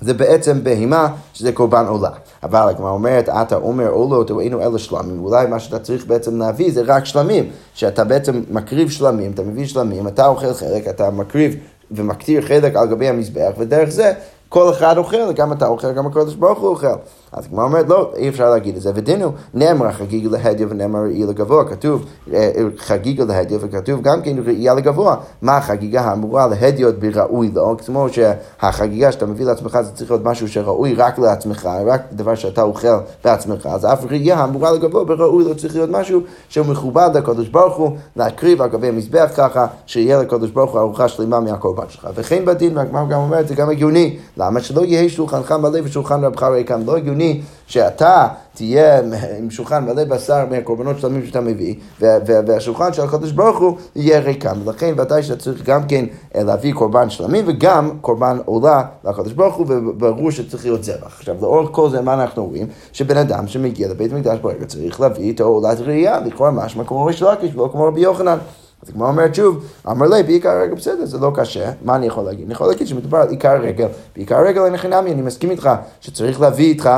זה 0.00 0.14
בעצם 0.14 0.64
בהמה 0.64 1.08
שזה 1.34 1.52
קורבן 1.52 1.86
עולה. 1.86 2.10
אבל 2.42 2.68
הגמרא 2.68 2.90
אומרת, 2.90 3.28
אתה 3.28 3.56
אומר 3.56 3.88
עולות 3.88 4.30
או 4.30 4.40
אינו 4.40 4.60
אלה 4.60 4.78
שלמים, 4.78 5.24
אולי 5.24 5.46
מה 5.46 5.60
שאתה 5.60 5.78
צריך 5.78 6.06
בעצם 6.06 6.38
להביא 6.38 6.72
זה 6.72 6.82
רק 6.86 7.04
שלמים, 7.04 7.50
שאתה 7.74 8.04
בעצם 8.04 8.42
מקריב 8.50 8.90
שלמים, 8.90 9.32
אתה 9.32 9.42
מביא 9.42 9.66
שלמים, 9.66 10.08
אתה 10.08 10.26
אוכל 10.26 10.54
חלק, 10.54 10.88
אתה 10.88 11.10
מקריב 11.10 11.56
ומקטיר 11.90 12.42
חלק 12.42 12.76
על 12.76 12.88
גבי 12.88 13.08
המזבח, 13.08 13.50
ודרך 13.58 13.88
זה 13.88 14.12
כל 14.48 14.70
אחד 14.70 14.98
אוכל, 14.98 15.32
גם 15.32 15.52
אתה 15.52 15.66
אוכל, 15.66 15.92
גם 15.92 16.06
הקודש 16.06 16.34
ברוך 16.34 16.58
הוא 16.58 16.68
אוכל. 16.68 16.86
אז 17.32 17.46
הגמרא 17.46 17.64
אומרת, 17.64 17.88
לא, 17.88 18.12
אי 18.16 18.28
אפשר 18.28 18.50
להגיד 18.50 18.76
את 18.76 18.82
זה. 18.82 18.90
ודינו, 18.94 19.32
נאמר 19.54 19.92
חגיגה 19.92 20.38
להדיו 20.38 20.70
ונאמר 20.70 20.98
ראייה 20.98 21.26
לגבוה. 21.26 21.64
כתוב 21.64 22.04
אה, 22.32 22.50
חגיגה 22.78 23.24
להדיו 23.24 23.60
וכתוב 23.60 24.02
גם 24.02 24.22
כן 24.22 24.36
ראייה 24.46 24.74
לגבוה. 24.74 25.16
מה 25.42 25.56
החגיגה 25.56 26.00
האמורה 26.00 26.46
להדיות 26.46 26.98
בראוי 26.98 27.50
לו? 27.54 27.76
כמו 27.86 28.06
שהחגיגה 28.08 29.12
שאתה 29.12 29.26
מביא 29.26 29.46
לעצמך 29.46 29.78
זה 29.80 29.92
צריך 29.92 30.10
להיות 30.10 30.24
משהו 30.24 30.48
שראוי 30.48 30.94
רק 30.94 31.18
לעצמך, 31.18 31.68
רק 31.86 32.02
דבר 32.12 32.34
שאתה 32.34 32.62
אוכל 32.62 32.88
בעצמך. 33.24 33.66
אז 33.66 33.86
אף 33.86 34.04
ראייה 34.10 34.36
האמורה 34.36 34.72
לגבוה 34.72 35.04
בראוי 35.04 35.44
לו 35.44 35.56
צריך 35.56 35.74
להיות 35.74 35.90
משהו 35.90 36.20
שהוא 36.48 36.66
מכובד 36.66 37.10
לקודש 37.14 37.48
ברוך 37.48 37.76
הוא, 37.76 37.90
להקריב 38.16 38.62
על 38.62 38.68
גבי 38.68 38.88
המזבח 38.88 39.30
ככה, 39.36 39.66
שיהיה 39.86 40.22
לקודש 40.22 40.50
ברוך 40.50 40.72
הוא 40.72 40.80
ארוחה 40.80 41.08
שלמה 41.08 41.40
מהקורבן 41.40 41.84
שלך. 41.88 42.08
וכן 42.14 42.44
בדין, 42.44 42.76
והגמרא 42.76 43.04
גם 43.04 43.20
אומרת, 43.20 43.48
זה 43.48 43.54
גם 43.54 43.70
הגיוני. 43.70 44.18
למה 44.38 44.60
שלא 44.60 44.84
יהיה 44.84 45.08
שולחנך 45.08 45.52
מלא 45.52 45.78
ושולחן 45.84 46.24
רבך 46.24 46.42
ריקם? 46.42 46.80
לא 46.86 46.96
הגיוני 46.96 47.40
שאתה 47.66 48.28
תהיה 48.54 49.00
עם 49.38 49.50
שולחן 49.50 49.84
מלא 49.84 50.04
בשר 50.04 50.44
מהקורבנות 50.50 50.98
שלמים 50.98 51.26
שאתה 51.26 51.40
מביא, 51.40 51.74
והשולחן 52.00 52.92
של 52.92 53.02
הקדוש 53.02 53.32
ברוך 53.32 53.58
הוא 53.58 53.76
יהיה 53.96 54.18
ריקם. 54.18 54.56
ולכן 54.64 54.94
ודאי 54.96 55.22
שאתה 55.22 55.40
צריך 55.40 55.64
גם 55.64 55.86
כן 55.88 56.04
אה, 56.34 56.42
להביא 56.42 56.72
קורבן 56.72 57.10
שלמים 57.10 57.44
וגם 57.48 57.90
קורבן 58.00 58.38
עולה 58.44 58.82
לקדוש 59.04 59.32
ברוך 59.32 59.54
הוא, 59.54 59.66
וברור 59.68 60.30
שצריך 60.30 60.64
להיות 60.64 60.84
זבח. 60.84 61.18
עכשיו, 61.18 61.36
לאורך 61.40 61.68
כל 61.72 61.90
זה 61.90 62.00
מה 62.00 62.14
אנחנו 62.14 62.46
רואים? 62.46 62.66
שבן 62.92 63.16
אדם 63.16 63.48
שמגיע 63.48 63.88
לבית 63.88 64.12
מקדש 64.12 64.38
ברגע 64.38 64.66
צריך 64.66 65.00
להביא 65.00 65.24
איתו 65.24 65.44
עולת 65.44 65.80
ראייה, 65.80 66.20
לכאורה 66.20 66.50
משמע 66.50 66.84
כמו 66.84 67.04
ריש 67.04 67.22
לקיש 67.22 67.54
ולא 67.54 67.68
כמו 67.72 67.84
רבי 67.84 68.00
יוחנן. 68.00 68.38
אז 68.82 68.88
הגמרא 68.88 69.08
אומרת 69.08 69.34
שוב, 69.34 69.64
אמר 69.90 70.06
לי, 70.06 70.22
בעיקר 70.22 70.48
הרגל 70.48 70.74
בסדר, 70.74 71.06
זה 71.06 71.18
לא 71.18 71.32
קשה, 71.34 71.70
מה 71.84 71.96
אני 71.96 72.06
יכול 72.06 72.24
להגיד? 72.24 72.44
אני 72.44 72.52
יכול 72.52 72.66
להגיד 72.66 72.86
שמדובר 72.86 73.18
על 73.18 73.28
עיקר 73.28 73.48
הרגל, 73.48 73.88
בעיקר 74.16 74.36
הרגל 74.36 74.64
אין 74.64 74.76
חינמי, 74.76 75.12
אני 75.12 75.22
מסכים 75.22 75.50
איתך 75.50 75.70
שצריך 76.00 76.40
להביא 76.40 76.68
איתך 76.68 76.90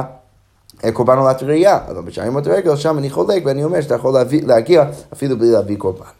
אה, 0.85 0.93
קורבן 0.93 1.19
עולת 1.19 1.43
ראייה, 1.43 1.79
אבל 1.89 2.03
בשערים 2.03 2.35
עוד 2.35 2.49
רגל, 2.49 2.77
שם 2.77 2.99
אני 2.99 3.11
חולק 3.11 3.43
ואני 3.47 3.65
אומר 3.65 3.81
שאתה 3.81 3.95
יכול 3.95 4.15
להגיע 4.47 4.85
אפילו 5.13 5.39
בלי 5.39 5.51
להביא 5.51 5.77
קורבן. 5.77 6.20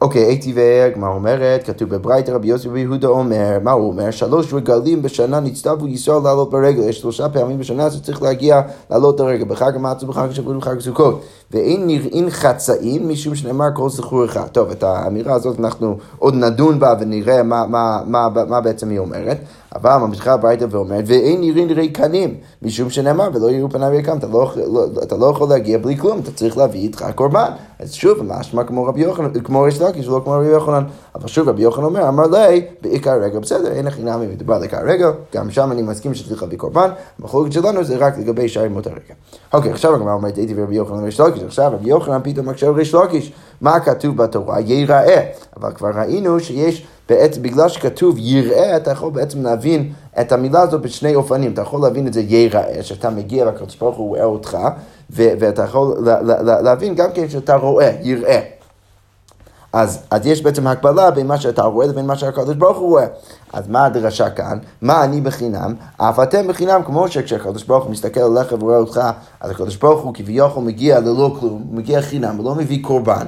אוקיי, 0.00 0.22
הייתי 0.22 0.52
והגמרא 0.56 1.10
אומרת, 1.10 1.62
כתוב 1.66 1.88
בברייתא 1.88 2.30
רבי 2.30 2.48
יוסי 2.48 2.68
ויהודה 2.68 3.08
אומר, 3.08 3.58
מה 3.62 3.70
הוא 3.70 3.88
אומר? 3.88 4.10
שלוש 4.10 4.54
רגלים 4.54 5.02
בשנה 5.02 5.40
נצטוו 5.40 5.88
ישראל 5.88 6.22
לעלות 6.24 6.50
ברגל, 6.50 6.82
יש 6.82 7.00
שלושה 7.00 7.28
פעמים 7.28 7.58
בשנה 7.58 7.90
שצריך 7.90 8.22
להגיע 8.22 8.60
לעלות 8.90 9.16
ברגל, 9.16 9.44
בחג 9.44 9.76
המצו, 9.76 10.06
בחג 10.06 10.28
השבוע 10.30 10.56
ובחג 10.56 10.76
הסוכות. 10.76 11.22
ואין 11.50 11.86
נראים 11.86 12.30
חצאים 12.30 13.08
משום 13.08 13.34
שנאמר 13.34 13.66
כל 13.74 13.88
זכור 13.90 14.24
אחד. 14.24 14.46
טוב, 14.46 14.70
את 14.70 14.82
האמירה 14.82 15.34
הזאת 15.34 15.60
אנחנו 15.60 15.96
עוד 16.18 16.34
נדון 16.34 16.78
בה 16.78 16.94
ונראה 17.00 17.42
מה, 17.42 17.66
מה, 17.66 18.00
מה, 18.06 18.28
מה 18.48 18.60
בעצם 18.60 18.90
היא 18.90 18.98
אומרת. 18.98 19.38
אבל 19.76 19.96
ממשיכה 19.96 20.32
הביתה 20.32 20.64
ואומרת, 20.70 21.04
ואין 21.06 21.40
נראים 21.40 21.68
ריקנים, 21.70 22.34
משום 22.62 22.90
שנאמר, 22.90 23.28
ולא 23.34 23.50
יראו 23.50 23.70
פניו 23.70 23.90
ריקם, 23.90 24.18
אתה 24.18 24.26
לא, 24.26 24.52
לא, 24.72 24.86
אתה 25.02 25.16
לא 25.16 25.26
יכול 25.26 25.48
להגיע 25.48 25.78
בלי 25.78 25.96
כלום, 25.96 26.18
אתה 26.18 26.30
צריך 26.30 26.56
להביא 26.56 26.80
איתך 26.80 27.04
קורבן. 27.14 27.50
אז 27.78 27.92
שוב, 27.92 28.22
משמע 28.22 28.64
כמו 28.64 28.84
רבי 28.84 29.00
יוחנן, 29.00 29.40
כמו 29.44 29.62
ריש 29.62 29.80
לקיש, 29.80 30.08
ולא 30.08 30.20
כמו 30.24 30.32
רבי 30.32 30.46
יוחנן. 30.46 30.84
אבל 31.14 31.28
שוב, 31.28 31.48
רבי 31.48 31.62
יוחנן 31.62 31.84
אומר, 31.84 32.08
אמר 32.08 32.26
לי, 32.26 32.66
בעיקר 32.82 33.20
רגל, 33.22 33.38
בסדר, 33.38 33.72
אין 33.72 33.86
הכי 33.86 34.02
נמי, 34.02 34.26
מדובר 34.26 34.54
על 34.54 34.62
עיקר 34.62 34.80
רגל, 34.86 35.10
גם 35.34 35.50
שם 35.50 35.72
אני 35.72 35.82
מסכים 35.82 36.14
שצריך 36.14 36.42
להביא 36.42 36.58
קורבן, 36.58 36.90
המחלוקת 37.18 37.52
שלנו 37.52 37.84
זה 37.84 37.96
רק 37.96 38.18
לגבי 38.18 38.48
שאר 38.48 38.64
ימות 38.64 38.86
הרגל. 38.86 39.14
אוקיי, 39.52 39.70
עכשיו 39.70 39.94
הגמרא 39.94 40.12
אומרת, 40.12 40.36
הייתי 40.36 40.54
ורבי 40.56 40.74
יוחנן 40.74 41.02
וריש 41.02 41.20
לקיש, 41.20 41.42
עכשיו 41.42 41.72
רבי 41.74 41.88
יוחנן 41.88 42.20
פתאום 42.22 42.48
מקשה 42.48 42.70
ריש 42.70 42.94
לקיש, 42.94 43.32
מה 43.60 43.80
כתוב 43.80 44.16
בתורה? 44.16 44.60
ייראה. 44.60 45.22
אבל 45.56 45.72
כבר 45.72 45.90
ראינו 45.94 46.40
שיש... 46.40 46.86
בעצם 47.08 47.42
בגלל 47.42 47.68
שכתוב 47.68 48.16
יראה, 48.18 48.76
אתה 48.76 48.90
יכול 48.90 49.10
בעצם 49.10 49.42
להבין 49.42 49.92
את 50.20 50.32
המילה 50.32 50.60
הזאת 50.60 50.82
בשני 50.82 51.14
אופנים. 51.14 51.52
אתה 51.52 51.62
יכול 51.62 51.80
להבין 51.80 52.06
את 52.06 52.12
זה 52.12 52.20
ייראה, 52.20 52.82
שאתה 52.82 53.10
מגיע 53.10 53.46
והקדוש 53.46 53.76
ברוך 53.76 53.96
הוא 53.96 54.08
רואה 54.08 54.24
אותך, 54.24 54.58
ואתה 55.10 55.62
יכול 55.62 56.08
להבין 56.62 56.94
גם 56.94 57.08
כן 57.14 57.28
שאתה 57.28 57.54
רואה, 57.54 57.92
יראה. 58.02 58.40
אז, 59.72 59.98
אז 60.10 60.26
יש 60.26 60.42
בעצם 60.42 60.66
הקבלה 60.66 61.10
בין 61.10 61.26
מה 61.26 61.38
שאתה 61.38 61.62
רואה 61.62 61.86
לבין 61.86 62.06
מה 62.06 62.16
שהקדוש 62.16 62.56
ברוך 62.56 62.78
הוא 62.78 62.88
רואה. 62.88 63.06
אז 63.52 63.68
מה 63.68 63.84
הדרשה 63.84 64.30
כאן? 64.30 64.58
מה 64.82 65.04
אני 65.04 65.20
בחינם? 65.20 65.74
אף 65.96 66.20
אתם 66.20 66.48
בחינם, 66.48 66.82
כמו 66.86 67.08
שכשהקדוש 67.08 67.64
ברוך 67.64 67.84
הוא 67.84 67.92
מסתכל 67.92 68.20
עליך 68.20 68.52
ורואה 68.52 68.76
אותך, 68.76 69.00
אז 69.40 69.50
הקדוש 69.50 69.76
ברוך 69.76 70.02
הוא 70.02 70.14
כביכול 70.14 70.62
מגיע 70.62 71.00
ללא 71.00 71.36
כלום, 71.40 71.64
הוא 71.68 71.76
מגיע 71.76 72.02
חינם, 72.02 72.36
הוא 72.36 72.44
לא 72.44 72.54
מביא 72.54 72.84
קורבן. 72.84 73.26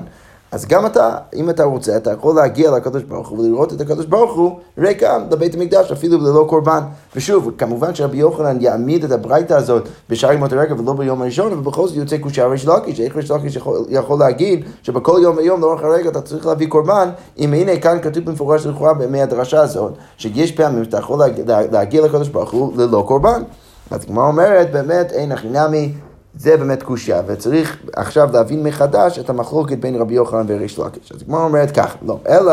אז 0.52 0.66
גם 0.66 0.86
אתה, 0.86 1.16
אם 1.34 1.50
אתה 1.50 1.64
רוצה, 1.64 1.96
אתה 1.96 2.12
יכול 2.12 2.34
להגיע 2.36 2.70
לקדוש 2.70 3.02
ברוך 3.02 3.28
הוא 3.28 3.38
ולראות 3.38 3.72
את 3.72 3.80
הקדוש 3.80 4.06
ברוך 4.06 4.36
הוא 4.36 4.58
ריקם 4.78 5.22
לבית 5.30 5.54
המקדש, 5.54 5.92
אפילו 5.92 6.18
ללא 6.18 6.46
קורבן. 6.48 6.80
ושוב, 7.16 7.50
כמובן 7.58 7.94
שרבי 7.94 8.16
יוחנן 8.16 8.60
יעמיד 8.60 9.04
את 9.04 9.10
הברייתא 9.10 9.54
הזאת 9.54 9.88
בשער 10.08 10.32
ימות 10.32 10.52
הרגע 10.52 10.74
ולא 10.74 10.92
ביום 10.92 11.22
הראשון, 11.22 11.52
ובכל 11.52 11.88
זאת 11.88 11.96
יוצא 11.96 12.18
קושייה 12.18 12.46
ריש 12.46 12.66
לקיש. 12.66 13.00
איך 13.00 13.16
ריש 13.16 13.30
לקיש 13.30 13.56
יכול, 13.56 13.84
יכול 13.88 14.18
להגיד 14.18 14.64
שבכל 14.82 15.20
יום 15.22 15.36
ויום 15.36 15.60
לאורך 15.60 15.82
הרגע 15.82 16.10
אתה 16.10 16.20
צריך 16.20 16.46
להביא 16.46 16.68
קורבן, 16.68 17.08
אם 17.38 17.52
הנה 17.54 17.76
כאן 17.80 17.98
כתוב 18.02 18.24
במפורש 18.24 18.66
לכאורה 18.66 18.94
בימי 18.94 19.22
הדרשה 19.22 19.60
הזאת, 19.60 19.92
שיש 20.16 20.52
פעמים 20.52 20.84
שאתה 20.84 20.98
יכול 20.98 21.18
להגיע, 21.18 21.44
להגיע 21.72 22.04
לקדוש 22.04 22.28
ברוך 22.28 22.50
הוא 22.50 22.72
ללא 22.76 23.04
קורבן. 23.06 23.42
אז 23.90 24.04
כמו 24.04 24.26
אומרת, 24.26 24.72
באמת 24.72 25.12
אין 25.12 25.32
הכי 25.32 25.48
נמי 25.48 25.92
זה 26.38 26.56
באמת 26.56 26.82
קושייה, 26.82 27.22
וצריך 27.26 27.76
עכשיו 27.96 28.28
להבין 28.32 28.62
מחדש 28.62 29.18
את 29.18 29.30
המחלוקת 29.30 29.78
בין 29.78 29.96
רבי 29.96 30.14
יוחנן 30.14 30.44
וריש 30.48 30.78
לקיש. 30.78 31.12
אז 31.12 31.22
הגמרא 31.22 31.44
אומרת 31.44 31.70
ככה, 31.70 31.98
לא, 32.02 32.18
אלא 32.28 32.52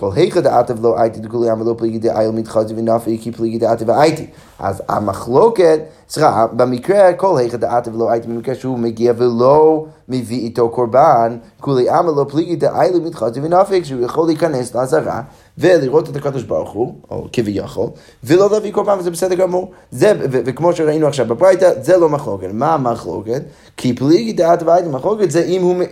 כל 0.00 0.10
היכא 0.14 0.40
דעתיו 0.40 0.76
לא 0.82 1.00
הייתי 1.00 1.20
דגולי 1.20 1.50
עמלו 1.50 1.76
פליגי 1.76 1.98
דאיל 1.98 2.30
מתחזי 2.30 2.74
ונפי 2.76 3.18
כי 3.22 3.32
פליגי 3.32 3.58
דעתיו 3.58 3.86
והייתי. 3.86 4.26
אז 4.58 4.82
המחלוקת, 4.88 5.80
סליחה, 6.08 6.46
במקרה 6.52 7.12
כל 7.12 7.38
היכא 7.38 7.56
דעתיו 7.56 7.98
לא 7.98 8.10
הייתי, 8.10 8.28
במקרה 8.28 8.54
שהוא 8.54 8.78
מגיע 8.78 9.12
ולא 9.16 9.84
מביא 10.08 10.38
איתו 10.38 10.68
קורבן, 10.68 11.36
כולי 11.60 11.90
עמלו 11.90 12.28
פליגי 12.28 12.56
דאיל 12.56 13.00
מתחזי 13.04 13.40
ונפי, 13.42 13.82
כשהוא 13.82 14.04
יכול 14.04 14.26
להיכנס 14.26 14.74
לעזרה. 14.74 15.22
ולראות 15.58 16.08
את 16.08 16.16
הקדוש 16.16 16.42
ברוך 16.42 16.70
הוא, 16.70 16.94
או 17.10 17.26
כביכול, 17.32 17.86
ולא 18.24 18.50
להביא 18.50 18.72
קורבן, 18.72 18.98
וזה 18.98 19.10
בסדר 19.10 19.34
גמור. 19.34 19.70
זה, 19.90 20.12
וכמו 20.30 20.72
שראינו 20.72 21.06
עכשיו 21.06 21.26
בברייתא, 21.26 21.70
זה 21.82 21.96
לא 21.96 22.08
מחלוקת. 22.08 22.48
מה 22.52 22.74
המחלוקת? 22.74 23.42
כי 23.76 23.94
פליגי 23.94 24.32
דעת 24.32 24.62
והייתי 24.62 24.88
מחלוקת 24.88 25.30
זה 25.30 25.42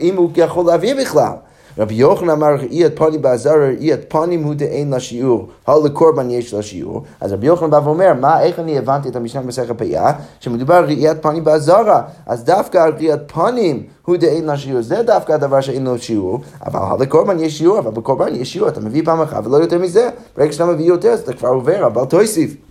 אם 0.01 0.17
הוא 0.17 0.31
יכול 0.37 0.67
להביא 0.67 0.95
בכלל. 1.01 1.33
רבי 1.79 1.95
יוחנן 1.95 2.31
אמר 2.31 2.61
אי 2.71 2.87
את 2.87 2.99
פנים 2.99 3.23
בעזר, 3.23 3.55
אי 3.81 3.95
את 3.95 4.05
פנים 4.09 4.43
הוא 4.43 4.55
דאין 4.55 4.91
לה 4.91 5.01
שיעור, 5.01 5.49
לקורבן 5.85 6.31
יש 6.31 6.55
לה 6.55 6.63
שיעור. 6.63 7.03
אז 7.21 7.33
רבי 7.33 7.47
יוחנן 7.47 7.71
בא 7.71 7.81
ואומר, 7.85 8.13
מה, 8.21 8.43
איך 8.43 8.59
אני 8.59 8.79
הבנתי 8.79 9.09
את 9.09 9.17
המשנה 9.17 9.43
במסכת 9.43 9.79
פאה? 9.79 10.13
שמדובר 10.41 10.75
על 10.75 10.85
ראיית 10.85 11.23
פנים 11.23 11.45
בעזרה, 11.45 12.03
אז 12.27 12.45
דווקא 12.45 12.79
על 12.79 12.93
ראיית 12.93 13.21
פנים 13.33 13.83
הוא 14.05 14.17
דאין 14.17 14.45
לה 14.45 14.57
שיעור, 14.57 14.83
זה 14.83 15.03
דווקא 15.03 15.33
הדבר 15.33 15.61
שאין 15.61 15.85
לו 15.85 15.99
שיעור, 15.99 16.41
אבל 16.67 17.05
לקורבן 17.05 17.41
יש 17.41 17.59
שיעור, 17.59 17.79
אבל 17.79 17.91
בקורבן 17.91 18.35
יש 18.35 18.53
שיעור, 18.53 18.69
אתה 18.69 18.81
מביא 18.81 19.03
פעם 19.05 19.21
אחת 19.21 19.47
ולא 19.47 19.57
יותר 19.57 19.79
מזה, 19.79 20.09
ברגע 20.37 20.53
שאתה 20.53 20.67
מביא 20.67 20.85
יותר 20.85 21.09
אז 21.09 21.21
אתה 21.21 21.33
כבר 21.33 21.49
עובר, 21.49 21.87
אבל 21.87 22.05
תוסיף. 22.05 22.68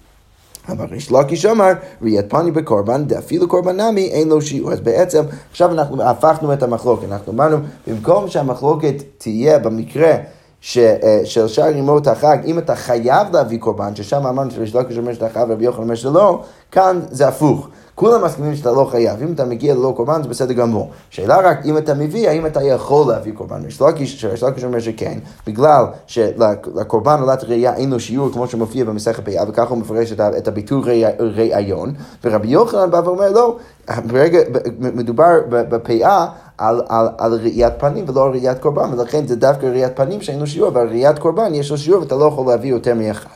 אבל 0.70 0.86
ריש 0.92 1.12
לקיש 1.12 1.46
אמר, 1.46 1.74
ראיית 2.02 2.30
פני 2.30 2.52
בקורבן, 2.52 3.04
אפילו 3.18 3.48
קורבן 3.48 3.82
נמי, 3.82 4.08
אין 4.08 4.30
לו 4.30 4.42
שיעור. 4.42 4.72
אז 4.72 4.80
בעצם, 4.80 5.24
עכשיו 5.52 5.72
אנחנו 5.72 6.04
הפכנו 6.04 6.54
את 6.54 6.64
המחלוקת. 6.64 7.08
אנחנו 7.12 7.34
אמרנו, 7.34 7.58
במקום 7.88 8.28
שהמחלוקת 8.28 9.04
תהיה 9.18 9.60
במקרה 9.60 10.16
ש, 10.62 10.78
אה, 10.78 11.22
שאר 11.48 11.78
ימות 11.78 12.08
החג, 12.08 12.38
אם 12.46 12.60
אתה 12.60 12.76
חייב 12.76 13.28
להביא 13.34 13.60
קורבן, 13.60 13.96
ששם 13.96 14.28
אמרנו 14.28 14.52
שריש 14.52 14.76
לקיש 14.76 14.98
אומר 14.98 15.14
שאתה 15.14 15.30
חייב, 15.30 15.52
רבי 15.52 15.66
יוחנן 15.66 15.84
אומר 15.84 15.96
שלא, 15.96 16.42
כאן 16.72 17.00
זה 17.12 17.28
הפוך. 17.28 17.68
כולם 17.96 18.26
מסכימים 18.26 18.56
שאתה 18.56 18.72
לא 18.72 18.88
חייב, 18.92 19.22
אם 19.22 19.34
אתה 19.34 19.46
מגיע 19.46 19.76
ללא 19.76 19.94
קורבן 19.96 20.24
זה 20.24 20.30
בסדר 20.30 20.54
גמור. 20.54 20.90
שאלה 21.10 21.38
רק 21.38 21.66
אם 21.66 21.78
אתה 21.78 21.94
מביא, 21.94 22.30
האם 22.30 22.46
אתה 22.46 22.64
יכול 22.64 23.12
להביא 23.12 23.34
קורבן. 23.34 23.62
יש 23.68 23.82
לקיש 23.82 24.26
אומר 24.64 24.80
שכן, 24.80 25.20
בגלל 25.48 25.86
שלקורבן 26.08 27.20
עולת 27.22 27.44
ראייה 27.44 27.76
אין 27.76 27.90
לו 27.90 28.00
שיעור 28.00 28.30
כמו 28.34 28.48
שמופיע 28.48 28.86
במסכת 28.86 29.26
פאה, 29.26 29.44
וככה 29.48 29.70
הוא 29.70 29.78
מפרש 29.78 30.12
את 30.12 30.48
הביטוי 30.48 31.04
ראיון, 31.20 31.94
ורבי 32.24 32.48
יוחנן 32.48 32.92
בא 32.92 33.02
ואומר 33.06 33.32
לא, 33.32 33.58
ברגע, 34.06 34.40
מדובר 34.80 35.32
בפאה 35.50 36.28
על, 36.58 36.82
על, 36.88 37.08
על 37.18 37.34
ראיית 37.34 37.74
פנים 37.78 38.06
ולא 38.08 38.26
על 38.26 38.32
ראיית 38.32 38.60
קורבן, 38.60 38.94
ולכן 38.94 39.28
זה 39.28 39.36
דווקא 39.36 39.66
ראיית 39.66 39.96
פנים 39.96 40.22
שאין 40.22 40.40
לו 40.40 40.48
שיעור, 40.48 40.70
אבל 40.70 40.88
ראיית 40.88 41.20
קורבן 41.20 41.54
יש 41.54 41.72
לו 41.72 41.78
שיעור 41.78 42.02
ואתה 42.02 42.16
לא 42.16 42.26
יכול 42.26 42.48
להביא 42.48 42.70
יותר 42.70 42.94
מאחד. 42.94 43.30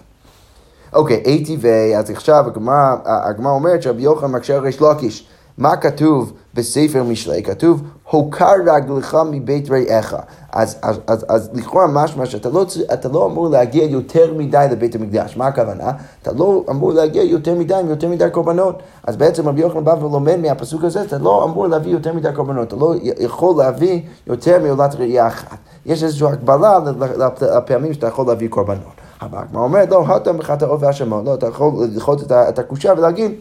אוקיי, 0.93 1.21
אי 1.25 1.45
טבעי, 1.45 1.97
אז 1.97 2.09
עכשיו 2.09 2.45
הגמרא 3.05 3.51
אומרת 3.51 3.83
שרבי 3.83 4.01
יוחנן 4.01 4.31
מקשה 4.31 4.57
ריש 4.57 4.81
לקיש. 4.81 5.27
מה 5.57 5.77
כתוב 5.77 6.33
בספר 6.53 7.03
משלי? 7.03 7.43
כתוב, 7.43 7.81
הוקר 8.09 8.53
רגלך 8.75 9.17
מבית 9.31 9.69
רעיך. 9.69 10.15
אז, 10.51 10.77
אז, 10.81 10.99
אז, 11.07 11.25
אז 11.29 11.49
לכאורה 11.53 11.87
משמע 11.87 12.25
שאתה 12.25 12.49
לא, 12.49 12.65
לא 13.11 13.25
אמור 13.25 13.49
להגיע 13.49 13.83
יותר 13.83 14.33
מדי 14.33 14.67
לבית 14.71 14.95
המקדש. 14.95 15.37
מה 15.37 15.47
הכוונה? 15.47 15.91
אתה 16.21 16.31
לא 16.31 16.63
אמור 16.69 16.93
להגיע 16.93 17.23
יותר 17.23 17.55
מדי 17.55 17.75
עם 17.75 17.89
יותר 17.89 18.09
מדי 18.09 18.27
קורבנות. 18.31 18.83
אז 19.03 19.17
בעצם 19.17 19.47
רבי 19.47 19.61
יוחנן 19.61 19.83
בא 19.83 19.95
ולומד 19.99 20.35
מהפסוק 20.35 20.83
הזה, 20.83 21.01
אתה 21.01 21.17
לא 21.17 21.43
אמור 21.43 21.67
להביא 21.67 21.91
יותר 21.91 22.13
מדי 22.13 22.29
קורבנות. 22.35 22.67
אתה 22.67 22.75
לא 22.75 22.93
יכול 23.19 23.55
להביא 23.57 24.01
יותר 24.27 24.59
מעולת 24.63 24.95
ראייה 24.95 25.27
אחת. 25.27 25.57
יש 25.85 26.03
איזושהי 26.03 26.27
הגבלה 26.27 26.79
לפעמים 27.41 27.93
שאתה 27.93 28.07
יכול 28.07 28.27
להביא 28.27 28.49
קורבנות. 28.49 29.01
אבל 29.21 29.37
הגמרא 29.37 29.63
אומרת, 29.63 29.89
לא, 29.89 30.05
הטם 30.07 30.37
בחטאות 30.37 30.83
והאשמות, 30.83 31.25
לא, 31.25 31.33
אתה 31.33 31.47
יכול 31.47 31.71
לדחות 31.83 32.31
את 32.31 32.59
הקושייה 32.59 32.93
ולהגיד 32.93 33.31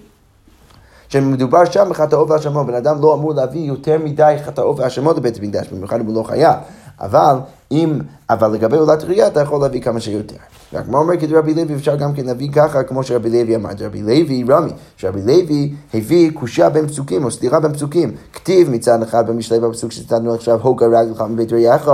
שמדובר 1.11 1.65
שם 1.65 1.87
בחטאות 1.91 2.31
והאשמות, 2.31 2.67
בן 2.67 2.75
אדם 2.75 3.03
לא 3.03 3.15
אמור 3.15 3.35
להביא 3.35 3.61
יותר 3.61 3.99
מדי 4.05 4.37
חטאות 4.45 4.79
והאשמות 4.79 5.17
לבית 5.17 5.39
המקדש, 5.39 5.69
במיוחד 5.69 6.01
אם 6.01 6.07
הוא 6.07 6.15
לא 6.15 6.23
חייב. 6.23 6.55
אבל 7.01 7.37
אם, 7.73 7.99
אבל 8.31 8.51
לגבי 8.51 8.77
עולת 8.77 9.05
ראייה 9.05 9.27
אתה 9.27 9.41
יכול 9.41 9.61
להביא 9.61 9.81
כמה 9.81 10.01
שיותר. 10.01 10.37
והגמרא 10.73 11.01
אומר 11.01 11.17
כדי 11.17 11.35
רבי 11.35 11.55
לוי 11.55 11.75
אפשר 11.75 11.97
גם 11.97 12.13
כן 12.13 12.27
להביא 12.27 12.53
ככה 12.53 12.83
כמו 12.83 13.03
שרבי 13.03 13.31
לוי 13.31 13.57
אמר. 13.57 13.71
רבי 13.81 14.03
לוי 14.03 14.45
רמי, 14.49 14.71
שרבי 14.97 15.21
לוי 15.21 15.75
הביא 15.95 16.31
קושייה 16.35 16.71
בין 16.71 16.87
פסוקים 16.87 17.25
או 17.25 17.31
סתירה 17.31 17.61
בין 17.61 17.73
פסוקים. 17.73 18.13
כתיב 18.33 18.71
מצד 18.71 19.03
אחד 19.03 19.31
במשלי 19.31 19.61
בפסוק 19.61 19.93
שציטטנו 19.93 20.35
עכשיו 20.35 20.61
הוגה 20.63 20.87
רגלך 20.87 21.25
מבית 21.31 21.53
ראייך, 21.53 21.91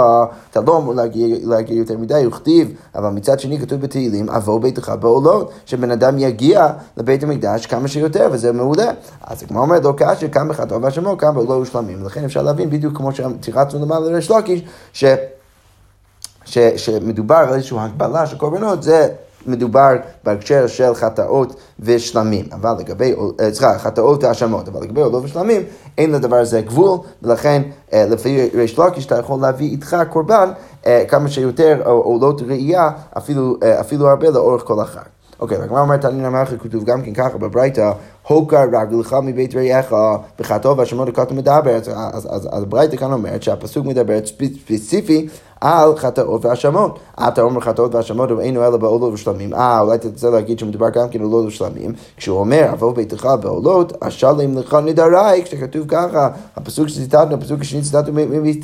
אתה 0.51 0.61
לא 0.67 0.79
אמור 0.79 0.95
להגיע, 0.95 1.77
יותר 1.77 1.99
מדי, 1.99 2.25
הוא 2.25 2.33
כתיב, 2.33 2.75
אבל 2.95 3.09
מצד 3.09 3.41
שני 3.41 3.59
כתוב 3.59 3.81
בתהילים 3.81 4.29
אבוא 4.29 4.61
ביתך 4.61 4.93
בעולות, 5.01 5.51
שבן 5.67 5.91
אדם 5.91 6.19
יגיע 6.19 6.69
לבית 6.97 7.23
המקדש 7.23 7.67
כמה 7.67 7.89
שיותר 7.89 8.29
וזה 8.33 8.53
מעולה. 8.53 8.91
אז 9.25 9.43
הגמרא 9.43 9.63
אומרת 9.63 9.85
לא 9.85 9.95
כאשר 9.97 10.29
כאן 10.29 10.49
בחטא 10.49 10.75
והשמו 10.75 11.19
כאן 11.19 11.35
בעולות 11.35 11.63
ושלמים. 11.63 12.03
ולכן 12.03 12.25
אפשר 12.25 12.43
להבין 12.43 12.71
בדיוק 12.71 12.97
כמו 12.97 13.11
שתירצנו 13.13 13.85
למעלה 13.85 14.11
לריש 14.11 14.33
ש... 14.93 15.05
ש, 16.47 16.59
שמדובר 16.59 17.35
על 17.37 17.55
איזושהי 17.55 17.79
הגבלה 17.81 18.27
של 18.27 18.37
קורבנות, 18.39 18.83
זה 18.83 19.09
מדובר 19.47 19.93
בהקשר 20.25 20.67
של 20.67 20.95
חטאות 20.95 21.55
ושלמים. 21.81 22.45
אבל 22.53 22.75
לגבי, 22.79 23.15
אה, 23.41 23.55
סליחה, 23.55 23.79
חטאות 23.79 24.25
והאשמות, 24.25 24.69
אבל 24.69 24.83
לגבי 24.83 25.01
עולות 25.01 25.25
ושלמים, 25.25 25.63
אין 25.99 26.13
לדבר 26.13 26.37
הזה 26.37 26.61
גבול, 26.61 26.99
ולכן 27.23 27.63
אה, 27.93 28.07
לפי 28.11 28.51
ריש 28.55 28.79
לקיש 28.79 29.07
אתה 29.07 29.19
יכול 29.19 29.41
להביא 29.41 29.71
איתך 29.71 29.97
קורבן 30.11 30.51
אה, 30.87 31.05
כמה 31.09 31.29
שיותר 31.29 31.83
עולות 31.85 32.43
ראייה, 32.43 32.91
אפילו, 33.17 33.57
אפילו 33.81 34.09
הרבה 34.09 34.31
לאורך 34.31 34.63
כל 34.65 34.81
החג. 34.81 35.01
אוקיי, 35.41 35.59
והגמרא 35.59 35.81
אומרת, 35.81 36.01
תנין 36.01 36.25
המערכת 36.25 36.63
כתוב 36.63 36.85
גם 36.85 37.03
כן 37.03 37.15
ככה 37.15 37.39
בברייתא, 37.39 37.93
הוקר 38.29 38.65
רגלך 38.73 39.17
מבית 39.23 39.55
רעייך 39.55 39.95
בחטאו 40.39 40.77
והשמות 40.77 41.09
הכתוב 41.09 41.37
מדבר, 41.37 41.77
אז 41.77 42.49
הברייתא 42.53 42.97
כאן 42.97 43.13
אומרת 43.13 43.43
שהפסוק 43.43 43.87
מדבר 43.87 44.19
ספציפי 44.27 45.29
על 45.61 45.97
חטאות 45.97 46.45
והאשמות. 46.45 46.99
אתה 47.29 47.43
אומר 47.43 47.61
חטאות 47.61 47.95
והאשמות 47.95 48.31
ואינו 48.31 48.67
אלא 48.67 48.77
בעולות 48.77 49.13
ושלמים. 49.13 49.55
אה, 49.55 49.81
אולי 49.81 49.95
אתה 49.95 50.09
רוצה 50.09 50.31
להגיד 50.31 50.59
שמדובר 50.59 50.91
גם 50.91 51.09
כן 51.09 51.23
עולות 51.23 51.47
ושלמים. 51.47 51.93
כשהוא 52.17 52.39
אומר, 52.39 52.67
אבוא 52.73 52.95
ביתך 52.95 53.29
בעולות, 53.41 54.03
אשלם 54.03 54.59
לך 54.59 54.77
נדרי, 54.85 55.43
כשכתוב 55.45 55.87
ככה, 55.89 56.29
הפסוק 56.57 56.89
שציטטנו, 56.89 57.35
הפסוק 57.35 57.61
השני 57.61 57.83
ציטטנו 57.83 58.13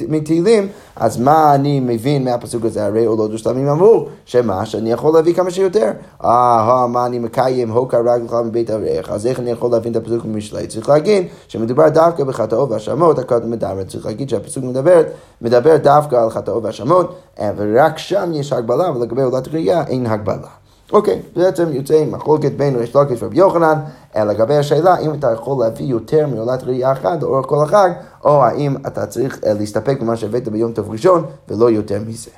מתהילים, 0.09 0.69
אז 0.97 1.21
מה 1.21 1.55
אני 1.55 1.81
מבין 1.81 2.25
מהפסוק 2.25 2.65
הזה? 2.65 2.87
הרי 2.87 3.05
עולות 3.05 3.33
ושלמים 3.33 3.69
אמרו, 3.69 4.07
שמה? 4.25 4.67
שאני 4.67 4.93
יכול 4.93 5.15
להביא 5.15 5.35
כמה 5.35 5.51
שיותר. 5.51 5.91
אה, 6.25 6.87
מה 6.87 7.07
אני 7.07 7.19
מקיים, 7.19 7.71
הוקר 7.71 7.99
רגלך 7.99 8.37
מבית 8.45 8.71
אביך, 8.71 9.11
אז 9.11 9.27
איך 9.27 9.41
אני 9.41 9.52
יכול 9.53 9.71
להבין 9.71 9.93
את 9.93 9.97
הפסוק 9.97 10.25
במשלי? 10.25 10.67
צריך 10.67 10.89
להגיד 10.89 11.27
שמדובר 11.49 11.89
דווקא 11.89 12.25
בחטאות 12.25 12.71
והאשמות, 12.71 13.19
הקודם 13.19 13.51
מדבר. 13.51 13.85
צריך 13.85 14.07
להגיד 14.07 14.29
שהפסוק 14.29 14.65
מדבר, 14.65 15.03
מדבר 15.41 15.77
דווקא 15.77 16.17
על 16.17 16.31
חטאות 16.31 16.65
והאשמות. 16.65 16.83
האשמות, 16.83 17.17
אה, 17.41 17.53
ורק 17.57 17.99
שם 17.99 18.31
יש 18.35 18.53
הגבלה, 18.53 18.91
ולגבי 18.91 19.23
עולת 19.23 19.49
ראייה 19.49 19.85
אין 19.87 20.07
הגבלה. 20.07 20.49
אוקיי, 20.93 21.23
בעצם 21.37 21.73
יוצא 21.73 22.05
מחלוקת 22.05 22.53
בין 22.53 22.77
ריש 22.77 22.97
לקיש 22.97 23.23
ורבי 23.23 23.39
יוחנן 23.39 23.79
אה, 24.17 24.25
לגבי 24.25 24.57
השאלה 24.57 24.99
אם 24.99 25.15
אתה 25.15 25.33
יכול 25.33 25.65
להביא 25.65 25.87
יותר 25.87 26.27
מעולת 26.27 26.63
ראייה 26.63 26.93
אחת 26.93 27.23
לאורך 27.23 27.47
כל 27.47 27.65
החג, 27.65 27.91
או 28.25 28.45
האם 28.45 28.77
אתה 28.87 29.07
צריך 29.07 29.39
אה, 29.47 29.53
להסתפק 29.55 30.01
במה 30.01 30.17
שהבאת 30.17 30.49
ביום 30.49 30.73
טוב 30.73 30.91
ראשון 30.91 31.25
ולא 31.49 31.71
יותר 31.71 31.99
מזה. 32.07 32.31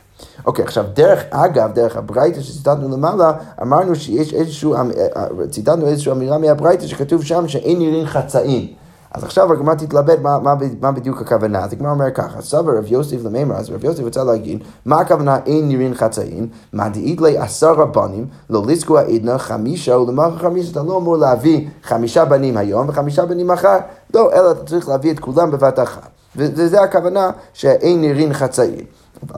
אוקיי, 0.47 0.64
עכשיו 0.64 0.85
דרך 0.95 1.23
אגב, 1.31 1.73
דרך 1.75 1.97
הברייתא 1.97 2.40
שציטטנו 2.40 2.97
למעלה, 2.97 3.33
אמרנו 3.62 3.95
שיש 3.95 4.35
איזשהו, 4.35 4.75
ציטטנו 5.50 5.87
איזושהי 5.87 6.12
אמירה 6.12 6.38
מהברייתא 6.38 6.87
שכתוב 6.87 7.25
שם 7.25 7.49
שאין 7.49 7.78
נראים 7.78 8.07
חצאים. 8.07 8.69
אז 9.14 9.25
עכשיו 9.25 9.52
הגמרא 9.52 9.75
תתלבט 9.75 10.19
מה, 10.23 10.38
מה, 10.38 10.54
מה 10.81 10.93
בדיוק 10.93 11.21
הכוונה. 11.21 11.64
אז 11.64 11.73
הגמרא 11.73 11.90
אומר 11.90 12.11
ככה, 12.11 12.43
סבר 12.43 12.78
רב 12.78 12.85
יוסף 12.87 13.16
למימר, 13.25 13.57
אז 13.57 13.71
רב 13.71 13.85
יוסף 13.85 14.02
רוצה 14.02 14.25
להגיד, 14.25 14.62
מה 14.87 15.00
הכוונה 15.00 15.38
אין 15.47 15.69
נראים 15.69 15.95
חצאים? 15.95 16.49
מה 16.73 16.88
דאית 16.88 17.21
לי 17.21 17.38
עשרה 17.38 17.87
בנים, 17.87 18.26
לא 18.50 18.62
לזכו 18.66 18.99
העדנה 18.99 19.38
חמישה 19.38 19.99
ולמחר 19.99 20.38
חמישה, 20.38 20.71
אתה 20.73 20.83
לא 20.83 20.97
אמור 20.97 21.16
להביא 21.16 21.69
חמישה 21.83 22.25
בנים 22.25 22.57
היום 22.57 22.88
וחמישה 22.88 23.26
בנים 23.26 23.47
מחר, 23.47 23.78
לא, 24.14 24.33
אלא 24.33 24.50
אתה 24.50 24.64
צריך 24.64 24.88
להביא 24.88 25.12
את 25.12 25.19
כולם 25.19 25.50
בבת 25.50 25.78
אחת. 25.78 26.09
וזה 26.37 26.83
הכוונה 26.83 27.31
שאין 27.52 28.00
נרין 28.00 28.33
חצאין. 28.33 28.85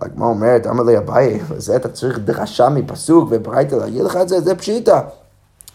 הגמרא 0.03 0.29
אומרת, 0.29 0.67
אמר 0.67 0.83
לי 0.83 0.99
אביי, 0.99 1.41
זה 1.57 1.77
אתה 1.77 1.89
צריך 1.89 2.19
דרשה 2.19 2.69
מפסוק 2.69 3.29
וברייתא 3.31 3.75
להגיד 3.75 4.03
לך 4.03 4.17
את 4.17 4.29
זה, 4.29 4.41
זה 4.41 4.55
פשיטא. 4.55 5.01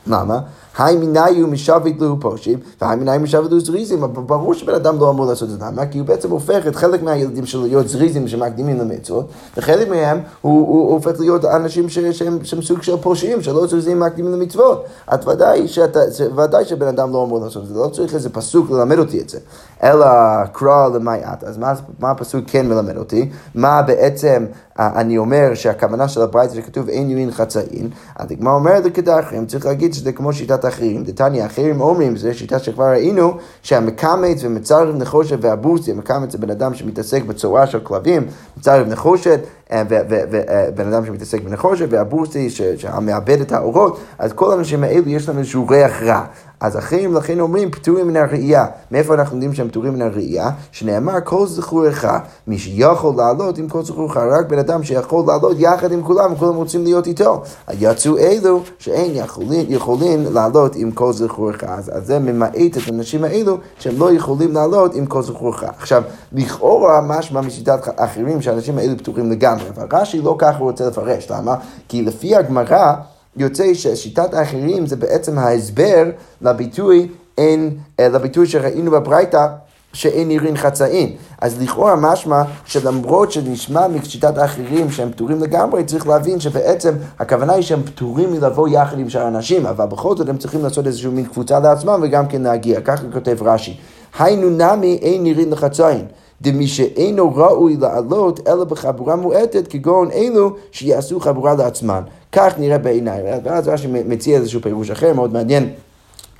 למה? 0.07 0.39
היי 0.77 0.95
מניו 0.95 1.47
משבת 1.47 1.99
לו 1.99 2.19
פושים, 2.19 2.59
והי 2.81 2.95
מניו 2.95 3.19
משבת 3.19 3.51
לו 3.51 3.59
זריזים, 3.59 4.03
אבל 4.03 4.23
ברור 4.23 4.53
שבן 4.53 4.73
אדם 4.73 4.99
לא 4.99 5.09
אמור 5.09 5.25
לעשות 5.25 5.49
את 5.49 5.59
זה, 5.59 5.65
למה? 5.65 5.85
כי 5.85 5.99
הוא 5.99 6.07
בעצם 6.07 6.31
הופך 6.31 6.67
את 6.67 6.75
חלק 6.75 7.03
מהילדים 7.03 7.45
שלו 7.45 7.61
להיות 7.61 7.87
זריזים 7.87 8.27
שמקדימים 8.27 8.79
למצוות, 8.79 9.25
וחלק 9.57 9.87
מהם 9.87 10.19
הוא, 10.41 10.67
הוא, 10.67 10.67
הוא 10.67 10.93
הופך 10.93 11.19
להיות 11.19 11.45
אנשים 11.45 11.89
ש, 11.89 11.99
שהם, 11.99 12.39
שהם 12.43 12.61
סוג 12.61 12.81
של 12.81 12.97
פושעים, 12.97 13.41
שלא 13.41 13.67
זריזים 13.67 13.99
מקדימים 13.99 14.33
למצוות. 14.33 14.85
את 15.13 15.27
ודאי, 15.27 15.67
שאתה, 15.67 15.99
ודאי 16.35 16.65
שבן 16.65 16.87
אדם 16.87 17.13
לא 17.13 17.23
אמור 17.23 17.39
לעשות 17.39 17.63
את 17.63 17.67
זה, 17.67 17.73
לא 17.73 17.87
צריך 17.87 18.15
איזה 18.15 18.29
פסוק 18.29 18.71
ללמד 18.71 18.99
אותי 18.99 19.21
את 19.21 19.29
זה, 19.29 19.39
אלא 19.83 20.05
קרא 20.53 20.87
למעט, 20.87 21.43
אז 21.43 21.57
מה, 21.57 21.73
מה 21.99 22.11
הפסוק 22.11 22.43
כן 22.47 22.67
מלמד 22.67 22.97
אותי? 22.97 23.29
מה 23.55 23.81
בעצם 23.81 24.45
אני 24.79 25.17
אומר 25.17 25.53
שהכוונה 25.53 26.07
של 26.07 26.21
הברייתא 26.21 26.55
שכתוב 26.55 26.89
אין 26.89 27.09
ימין 27.09 27.31
חצאין, 27.31 27.89
אז 28.15 28.31
הגמרא 28.31 28.53
אומרת 28.53 28.85
לכדאחרים, 28.85 29.45
צריך 29.45 29.65
להגיד 29.65 29.93
שזה 29.93 30.11
כמו 30.11 30.33
שיטת 30.33 30.60
האחרים. 30.65 31.03
דתניא, 31.03 31.43
האחרים 31.43 31.81
אומרים, 31.81 32.17
זו 32.17 32.29
שיטה 32.33 32.59
שכבר 32.59 32.89
ראינו, 32.89 33.33
שהמקמץ 33.63 34.43
ומצרב 34.43 34.95
נחושת 34.95 35.37
והבורסי, 35.41 35.91
המקמץ 35.91 36.31
זה 36.31 36.37
בן 36.37 36.49
אדם 36.49 36.73
שמתעסק 36.73 37.23
בצורה 37.23 37.67
של 37.67 37.79
כלבים, 37.79 38.27
מצרב 38.57 38.87
נחושת, 38.87 39.39
ובן 39.71 40.93
אדם 40.93 41.05
שמתעסק 41.05 41.41
בנחושת, 41.41 41.85
והבורסי 41.89 42.49
שמאבד 42.77 43.41
את 43.41 43.51
האורות, 43.51 43.99
אז 44.19 44.33
כל 44.33 44.51
האנשים 44.51 44.83
האלו 44.83 45.09
יש 45.09 45.27
להם 45.27 45.37
איזשהו 45.37 45.67
ריח 45.67 46.01
רע. 46.01 46.25
אז 46.61 46.77
אחרים 46.77 47.13
לכן 47.13 47.39
אומרים 47.39 47.71
פטורים 47.71 48.07
מן 48.07 48.17
הראייה. 48.17 48.65
מאיפה 48.91 49.13
אנחנו 49.13 49.35
יודעים 49.35 49.53
שהם 49.53 49.69
פטורים 49.69 49.93
מן 49.93 50.01
הראייה? 50.01 50.49
שנאמר 50.71 51.13
כל 51.23 51.47
זכורך, 51.47 52.05
מי 52.47 52.57
שיכול 52.57 53.13
לעלות 53.17 53.57
עם 53.57 53.69
כל 53.69 53.83
זכורך, 53.83 54.17
רק 54.17 54.45
בן 54.47 54.59
אדם 54.59 54.83
שיכול 54.83 55.23
לעלות 55.27 55.57
יחד 55.59 55.91
עם 55.91 56.03
כולם, 56.03 56.33
וכולם 56.33 56.55
רוצים 56.55 56.83
להיות 56.83 57.07
איתו. 57.07 57.41
יצאו 57.79 58.17
אלו 58.17 58.61
שאין 58.79 59.11
יכולים, 59.15 59.65
יכולים 59.69 60.33
לעלות 60.33 60.75
עם 60.75 60.91
כל 60.91 61.13
זכורך. 61.13 61.63
אז, 61.63 61.91
אז 61.93 62.07
זה 62.07 62.19
ממעט 62.19 62.55
את 62.55 62.77
האנשים 62.87 63.23
האלו 63.23 63.57
שהם 63.79 63.99
לא 63.99 64.13
יכולים 64.13 64.53
לעלות 64.53 64.95
עם 64.95 65.05
כל 65.05 65.21
זכורך. 65.21 65.63
עכשיו, 65.63 66.03
לכאורה 66.33 67.01
משמע 67.01 67.41
משיטת 67.41 67.87
אחרים 67.95 68.41
שהאנשים 68.41 68.77
האלו 68.77 68.97
פטורים 68.97 69.31
לגמרי, 69.31 69.65
אבל 69.75 69.87
רש"י 69.91 70.21
לא 70.21 70.35
ככה 70.37 70.57
רוצה 70.57 70.87
לפרש. 70.87 71.31
למה? 71.31 71.55
כי 71.87 72.01
לפי 72.01 72.35
הגמרא, 72.35 72.93
יוצא 73.37 73.73
ששיטת 73.73 74.33
האחרים 74.33 74.85
זה 74.85 74.95
בעצם 74.95 75.37
ההסבר 75.37 76.09
לביטוי, 76.41 77.07
אין, 77.37 77.77
אה, 77.99 78.09
לביטוי 78.09 78.47
שראינו 78.47 78.91
בברייתא 78.91 79.47
שאין 79.93 80.27
נראים 80.27 80.57
חצאין. 80.57 81.15
אז 81.41 81.61
לכאורה 81.61 81.95
משמע 81.95 82.41
שלמרות 82.65 83.31
שנשמע 83.31 83.87
משיטת 83.87 84.37
האחרים 84.37 84.91
שהם 84.91 85.11
פטורים 85.11 85.39
לגמרי, 85.39 85.83
צריך 85.83 86.07
להבין 86.07 86.39
שבעצם 86.39 86.93
הכוונה 87.19 87.53
היא 87.53 87.63
שהם 87.63 87.83
פטורים 87.83 88.31
מלבוא 88.31 88.67
יחד 88.67 88.99
עם 88.99 89.09
שאר 89.09 89.21
האנשים, 89.21 89.65
אבל 89.65 89.85
בכל 89.85 90.17
זאת 90.17 90.29
הם 90.29 90.37
צריכים 90.37 90.63
לעשות 90.63 90.87
איזושהי 90.87 91.09
מין 91.11 91.25
קבוצה 91.25 91.59
לעצמם 91.59 91.99
וגם 92.03 92.27
כן 92.27 92.41
להגיע. 92.41 92.81
ככה 92.81 93.03
כותב 93.13 93.37
רש"י. 93.41 93.77
היינו 94.19 94.49
נמי 94.49 94.99
אין 95.01 95.23
נראים 95.23 95.51
לחצאין. 95.51 96.05
דמי 96.41 96.67
שאינו 96.67 97.35
ראוי 97.35 97.77
לעלות 97.77 98.47
אלא 98.47 98.63
בחבורה 98.63 99.15
מועטת 99.15 99.67
כגון 99.67 100.11
אלו 100.11 100.55
שיעשו 100.71 101.19
חבורה 101.19 101.53
לעצמן. 101.53 102.01
כך 102.31 102.53
נראה 102.57 102.77
בעיניי. 102.77 103.21
ואז 103.43 103.67
רש"י 103.67 103.87
מציע 103.87 104.37
איזשהו 104.37 104.61
פירוש 104.61 104.91
אחר, 104.91 105.13
מאוד 105.13 105.33
מעניין. 105.33 105.69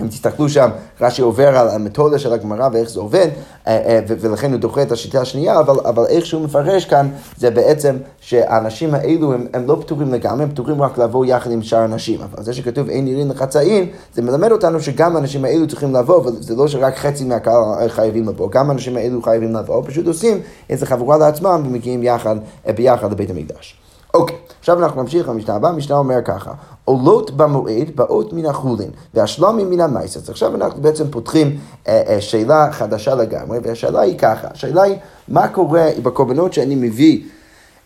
אם 0.01 0.07
תסתכלו 0.07 0.50
שם, 0.50 0.69
רש"י 1.01 1.21
עובר 1.21 1.57
על 1.57 1.69
המתודה 1.69 2.19
של 2.19 2.33
הגמרא 2.33 2.69
ואיך 2.74 2.89
זה 2.89 3.00
עובד, 3.00 3.27
אה, 3.67 3.77
אה, 3.77 4.00
ולכן 4.07 4.51
הוא 4.51 4.60
דוחה 4.60 4.81
את 4.81 4.91
השיטה 4.91 5.21
השנייה, 5.21 5.60
אבל, 5.60 5.75
אבל 5.86 6.05
איך 6.05 6.25
שהוא 6.25 6.41
מפרש 6.41 6.86
כאן, 6.86 7.10
זה 7.38 7.51
בעצם 7.51 7.98
שהאנשים 8.19 8.95
האלו 8.95 9.33
הם, 9.33 9.48
הם 9.53 9.67
לא 9.67 9.77
פטורים 9.81 10.13
לגמרי, 10.13 10.43
הם 10.43 10.51
פטורים 10.51 10.81
רק 10.81 10.98
לבוא 10.98 11.25
יחד 11.25 11.51
עם 11.51 11.62
שאר 11.62 11.79
האנשים. 11.79 12.19
אבל 12.21 12.43
זה 12.43 12.53
שכתוב 12.53 12.89
אין 12.89 13.05
נראים 13.05 13.29
לחצאין, 13.29 13.89
זה 14.13 14.21
מלמד 14.21 14.51
אותנו 14.51 14.81
שגם 14.81 15.15
האנשים 15.15 15.45
האלו 15.45 15.67
צריכים 15.67 15.95
לבוא, 15.95 16.25
וזה 16.25 16.55
לא 16.55 16.67
שרק 16.67 16.98
חצי 16.98 17.24
מהקהל 17.24 17.89
חייבים 17.89 18.27
לבוא, 18.27 18.50
גם 18.51 18.69
האנשים 18.69 18.98
האלו 18.98 19.21
חייבים 19.21 19.55
לבוא, 19.55 19.83
פשוט 19.86 20.07
עושים 20.07 20.41
איזה 20.69 20.86
חבורה 20.86 21.17
לעצמם 21.17 21.63
ומגיעים 21.65 22.03
יחד, 22.03 22.36
אה, 22.67 22.73
ביחד 22.73 23.12
לבית 23.12 23.30
המקדש. 23.30 23.81
אוקיי, 24.13 24.38
עכשיו 24.60 24.84
אנחנו 24.84 25.02
נמשיך 25.02 25.30
למשנה 25.30 25.56
הבאה, 25.56 25.71
המשנה 25.71 25.97
אומר 25.97 26.21
ככה, 26.26 26.52
עולות 26.86 27.32
במועד 27.32 27.91
באות 27.95 28.34
מן 28.34 28.45
החולין, 28.45 28.89
והשלמים 29.13 29.69
מן 29.69 29.80
המייס. 29.80 30.17
אז 30.17 30.30
עכשיו 30.30 30.56
אנחנו 30.56 30.82
בעצם 30.82 31.12
פותחים 31.12 31.60
אה, 31.88 32.02
אה, 32.08 32.21
שאלה 32.21 32.71
חדשה 32.71 33.15
לגמרי, 33.15 33.60
והשאלה 33.63 34.02
היא 34.02 34.17
ככה, 34.17 34.47
השאלה 34.52 34.82
היא, 34.82 34.95
מה 35.28 35.47
קורה 35.47 35.89
בקורבנות 36.04 36.54
שאני 36.54 36.76
מביא 36.76 37.21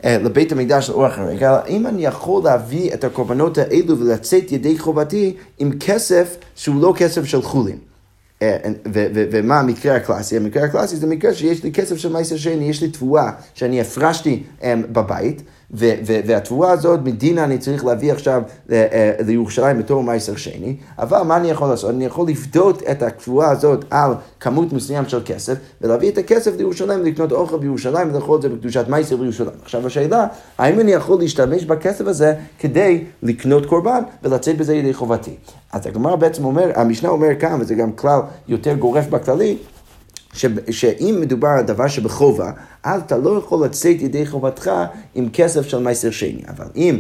אה, 0.05 0.17
לבית 0.17 0.51
המקדש 0.51 0.89
לאורך 0.89 1.19
הרגע, 1.19 1.51
האם 1.51 1.87
אני 1.87 2.05
יכול 2.05 2.43
להביא 2.43 2.93
את 2.93 3.03
הקורבנות 3.03 3.57
האלו 3.57 3.99
ולצאת 3.99 4.51
ידי 4.51 4.79
חובתי 4.79 5.35
עם 5.57 5.71
כסף 5.79 6.37
שהוא 6.55 6.81
לא 6.81 6.93
כסף 6.97 7.25
של 7.25 7.41
חולין. 7.41 7.77
אה, 8.41 8.57
ומה 9.31 9.59
המקרה 9.59 9.95
הקלאסי? 9.95 10.37
המקרה 10.37 10.63
הקלאסי 10.63 10.95
זה 10.95 11.07
מקרה 11.07 11.33
שיש 11.33 11.63
לי 11.63 11.71
כסף 11.71 11.97
של 11.97 12.13
מייסר 12.13 12.37
שני, 12.37 12.69
יש 12.69 12.81
לי 12.81 12.89
תבואה 12.89 13.31
שאני 13.53 13.81
הפרשתי 13.81 14.43
אה, 14.63 14.73
בבית. 14.91 15.41
והתבואה 15.71 16.71
הזאת, 16.71 16.99
מדינה 17.03 17.43
אני 17.43 17.57
צריך 17.57 17.85
להביא 17.85 18.11
עכשיו 18.11 18.41
אה, 18.71 18.87
אה, 18.91 19.11
לירושלים 19.25 19.79
בתור 19.79 20.03
מייסר 20.03 20.35
שני, 20.35 20.75
אבל 20.99 21.21
מה 21.21 21.37
אני 21.37 21.49
יכול 21.51 21.67
לעשות? 21.67 21.89
אני 21.89 22.05
יכול 22.05 22.27
לפדות 22.27 22.83
את 22.91 23.03
התבואה 23.03 23.51
הזאת 23.51 23.85
על 23.89 24.13
כמות 24.39 24.73
מסוים 24.73 25.05
של 25.07 25.21
כסף, 25.25 25.55
ולהביא 25.81 26.11
את 26.11 26.17
הכסף 26.17 26.57
לירושלים, 26.57 27.03
לקנות 27.03 27.31
אוכל 27.31 27.57
בירושלים, 27.57 28.09
ולאכול 28.11 28.37
את 28.37 28.41
זה 28.41 28.49
בקדושת 28.49 28.85
מייסר 28.89 29.17
בירושלים. 29.17 29.55
עכשיו 29.63 29.87
השאלה, 29.87 30.27
האם 30.57 30.79
אני 30.79 30.91
יכול 30.91 31.19
להשתמש 31.19 31.65
בכסף 31.65 32.07
הזה 32.07 32.33
כדי 32.59 33.03
לקנות 33.23 33.65
קורבן 33.65 34.01
ולצאת 34.23 34.57
בזה 34.57 34.75
ידי 34.75 34.93
חובתי? 34.93 35.35
אז 35.71 35.87
הגמרא 35.87 36.15
בעצם 36.15 36.45
אומר, 36.45 36.71
המשנה 36.75 37.09
אומר 37.09 37.29
כאן, 37.39 37.57
וזה 37.61 37.75
גם 37.75 37.91
כלל 37.91 38.19
יותר 38.47 38.73
גורף 38.73 39.07
בכללי, 39.07 39.57
שאם 40.69 41.17
מדובר 41.21 41.47
על 41.47 41.63
דבר 41.63 41.87
שבחובה, 41.87 42.51
אז 42.83 43.01
אתה 43.01 43.17
לא 43.17 43.37
יכול 43.37 43.65
לצאת 43.65 44.01
ידי 44.01 44.25
חובתך 44.25 44.71
עם 45.15 45.29
כסף 45.33 45.67
של 45.67 45.79
מייסר 45.79 46.11
שני. 46.11 46.41
אבל 46.47 46.65
אם 46.75 46.99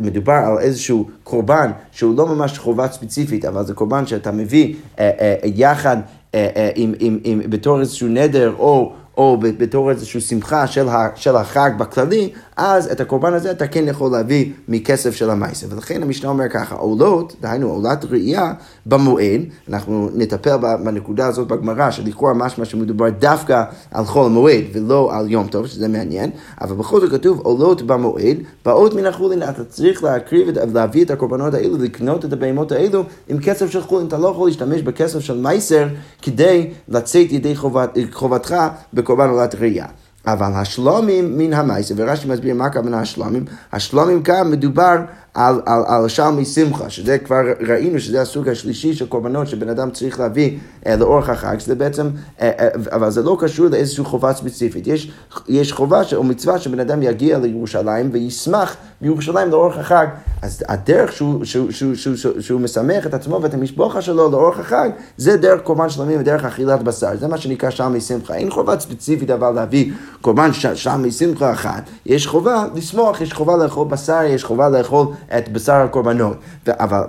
מדובר 0.00 0.32
על 0.32 0.58
איזשהו 0.58 1.08
קורבן 1.24 1.70
שהוא 1.92 2.16
לא 2.16 2.26
ממש 2.26 2.58
חובה 2.58 2.88
ספציפית, 2.88 3.44
אבל 3.44 3.64
זה 3.64 3.74
קורבן 3.74 4.06
שאתה 4.06 4.32
מביא 4.32 4.74
אה, 4.98 5.10
אה, 5.20 5.34
יחד 5.44 5.96
אה, 6.34 6.48
אה, 6.56 6.70
עם, 6.74 6.94
עם, 6.98 7.18
עם, 7.24 7.40
בתור 7.50 7.80
איזשהו 7.80 8.08
נדר 8.08 8.54
או... 8.58 8.92
או 9.16 9.36
בתור 9.40 9.90
איזושהי 9.90 10.20
שמחה 10.20 10.66
של, 10.66 10.88
ה, 10.88 11.08
של 11.14 11.36
החג 11.36 11.70
בכללי, 11.78 12.30
אז 12.62 12.86
את 12.92 13.00
הקורבן 13.00 13.34
הזה 13.34 13.50
אתה 13.50 13.66
כן 13.66 13.88
יכול 13.88 14.12
להביא 14.12 14.52
מכסף 14.68 15.14
של 15.14 15.30
המייסר. 15.30 15.66
ולכן 15.70 16.02
המשנה 16.02 16.28
אומר 16.28 16.48
ככה, 16.48 16.74
עולות, 16.74 17.36
דהיינו 17.40 17.70
עולת 17.70 18.04
ראייה 18.04 18.52
במועד, 18.86 19.40
אנחנו 19.68 20.10
נטפל 20.14 20.56
בנקודה 20.56 21.26
הזאת 21.26 21.48
בגמרא, 21.48 21.90
שלכאורה 21.90 22.34
משמע 22.34 22.64
שמדובר 22.64 23.08
דווקא 23.10 23.62
על 23.90 24.04
חול 24.04 24.26
המועד 24.26 24.64
ולא 24.72 25.10
על 25.12 25.30
יום 25.30 25.46
טוב, 25.46 25.66
שזה 25.66 25.88
מעניין, 25.88 26.30
אבל 26.60 26.76
בכל 26.76 27.00
זאת 27.00 27.10
כתוב 27.10 27.40
עולות 27.40 27.82
במועד, 27.82 28.36
באות 28.64 28.94
מן 28.94 29.06
החולין, 29.06 29.42
אתה 29.42 29.64
צריך 29.64 30.04
להקריב, 30.04 30.48
להביא 30.74 31.04
את 31.04 31.10
הקורבנות 31.10 31.54
האלו, 31.54 31.76
לקנות 31.78 32.24
את 32.24 32.32
הבהמות 32.32 32.72
האלו 32.72 33.04
עם 33.28 33.38
כסף 33.38 33.70
של 33.70 33.80
חולין, 33.82 34.06
אתה 34.06 34.18
לא 34.18 34.28
יכול 34.28 34.48
להשתמש 34.48 34.82
בכסף 34.82 35.18
של 35.18 35.40
מייסר 35.40 35.88
כדי 36.22 36.70
לצאת 36.88 37.32
ידי 37.32 37.56
חובת, 37.56 37.98
חובתך 38.12 38.56
בקורבן 38.94 39.28
עולת 39.28 39.54
ראייה. 39.54 39.86
אבל 40.26 40.52
השלומים 40.54 41.38
מן 41.38 41.52
המייסר, 41.52 41.94
ורש"י 41.96 42.28
מסביר 42.28 42.54
מה 42.54 42.66
הכוונה 42.66 43.00
השלומים, 43.00 43.44
השלומים 43.72 44.22
כאן 44.22 44.50
מדובר 44.50 44.96
על, 45.34 45.60
על, 45.66 45.82
על 45.86 46.08
שלמי 46.08 46.44
שמחה, 46.44 46.90
שזה 46.90 47.18
כבר 47.18 47.40
ראינו 47.68 48.00
שזה 48.00 48.20
הסוג 48.22 48.48
השלישי 48.48 48.94
של 48.94 49.06
קורבנות 49.06 49.48
שבן 49.48 49.68
אדם 49.68 49.90
צריך 49.90 50.20
להביא 50.20 50.58
אה, 50.86 50.96
לאורך 50.96 51.28
החג, 51.28 51.58
שזה 51.58 51.74
בעצם, 51.74 52.10
אה, 52.40 52.50
אה, 52.58 52.68
אבל 52.92 53.10
זה 53.10 53.22
לא 53.22 53.36
קשור 53.40 53.66
לאיזושהי 53.66 54.04
חובה 54.04 54.32
ספציפית. 54.32 54.86
יש, 54.86 55.10
יש 55.48 55.72
חובה 55.72 56.04
ש, 56.04 56.14
או 56.14 56.24
מצווה 56.24 56.58
שבן 56.58 56.80
אדם 56.80 57.02
יגיע 57.02 57.38
לירושלים 57.38 58.08
וישמח 58.12 58.76
בירושלים 59.00 59.50
לאורך 59.50 59.78
החג. 59.78 60.06
אז 60.42 60.62
הדרך 60.68 61.12
שהוא, 61.12 61.44
שהוא, 61.44 61.70
שהוא, 61.70 61.94
שהוא, 61.94 62.16
שהוא, 62.16 62.40
שהוא 62.40 62.60
משמח 62.60 63.06
את 63.06 63.14
עצמו 63.14 63.42
ואת 63.42 63.54
המשפחה 63.54 64.02
שלו 64.02 64.30
לאורך 64.30 64.58
החג, 64.58 64.90
זה 65.16 65.36
דרך 65.36 65.60
קורבן 65.62 65.88
שלמים 65.88 66.20
ודרך 66.20 66.44
אכילת 66.44 66.82
בשר. 66.82 67.16
זה 67.20 67.28
מה 67.28 67.38
שנקרא 67.38 67.70
שלמי 67.70 68.00
שמחה. 68.00 68.34
אין 68.34 68.50
חובה 68.50 68.80
ספציפית 68.80 69.30
אבל 69.30 69.50
להביא 69.50 69.92
קורבן 70.20 70.50
שלמי 70.52 71.12
שמחה 71.12 71.52
אחת. 71.52 71.82
יש 72.06 72.26
חובה 72.26 72.66
לשמוח, 72.74 73.20
יש 73.20 73.32
חובה 73.32 73.56
לאכול 73.56 73.88
בשר, 73.88 74.22
יש 74.22 74.44
חובה 74.44 74.68
לאכול 74.68 75.06
את 75.38 75.48
בשר 75.48 75.72
הקורבנות. 75.72 76.36
אבל, 76.68 77.02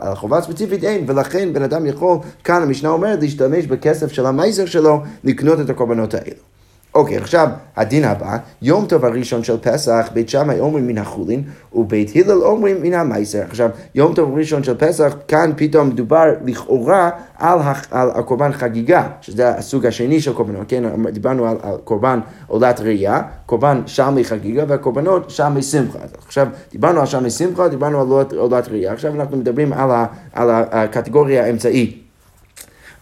על 0.00 0.12
החובה 0.12 0.38
הספציפית 0.38 0.84
אין, 0.84 1.04
ולכן 1.06 1.52
בן 1.52 1.62
אדם 1.62 1.86
יכול, 1.86 2.18
כאן 2.44 2.62
המשנה 2.62 2.88
אומרת, 2.88 3.20
להשתמש 3.20 3.66
בכסף 3.66 4.12
של 4.12 4.26
המייזר 4.26 4.66
שלו 4.66 5.02
לקנות 5.24 5.60
את 5.60 5.70
הקורבנות 5.70 6.14
האלו. 6.14 6.47
אוקיי, 6.94 7.16
עכשיו 7.16 7.48
הדין 7.76 8.04
הבא, 8.04 8.36
יום 8.62 8.86
טוב 8.86 9.04
הראשון 9.04 9.44
של 9.44 9.56
פסח, 9.58 10.08
בית 10.14 10.28
שמאי 10.28 10.60
אומרים 10.60 10.86
מן 10.86 10.98
החולין, 10.98 11.42
ובית 11.72 12.16
הלל 12.16 12.42
אומרים 12.42 12.82
מן 12.82 12.94
המייסר. 12.94 13.42
עכשיו, 13.42 13.70
יום 13.94 14.14
טוב 14.14 14.38
ראשון 14.38 14.62
של 14.62 14.74
פסח, 14.78 15.16
כאן 15.28 15.52
פתאום 15.56 15.88
מדובר 15.88 16.24
לכאורה 16.44 17.10
על, 17.38 17.58
על 17.90 18.10
הקורבן 18.14 18.52
חגיגה, 18.52 19.08
שזה 19.20 19.48
הסוג 19.48 19.86
השני 19.86 20.20
של 20.20 20.32
קורבנות, 20.32 20.64
כן, 20.68 20.84
דיברנו 21.12 21.46
על, 21.46 21.56
על 21.62 21.76
קורבן 21.84 22.20
עולת 22.46 22.80
ראייה, 22.80 23.20
קורבן 23.46 23.82
שלמי 23.86 24.24
חגיגה 24.24 24.64
והקורבנות 24.68 25.30
שלמי 25.30 25.62
שמחה. 25.62 25.98
עכשיו, 26.26 26.48
דיברנו 26.72 27.00
על 27.00 27.06
שלמי 27.06 27.30
שמחה, 27.30 27.68
דיברנו 27.68 28.00
על 28.00 28.36
עולת 28.38 28.68
ראייה, 28.68 28.92
עכשיו 28.92 29.14
אנחנו 29.14 29.36
מדברים 29.36 29.72
על, 29.72 29.90
ה, 29.90 30.06
על 30.32 30.50
הקטגוריה 30.50 31.44
האמצעית. 31.44 32.07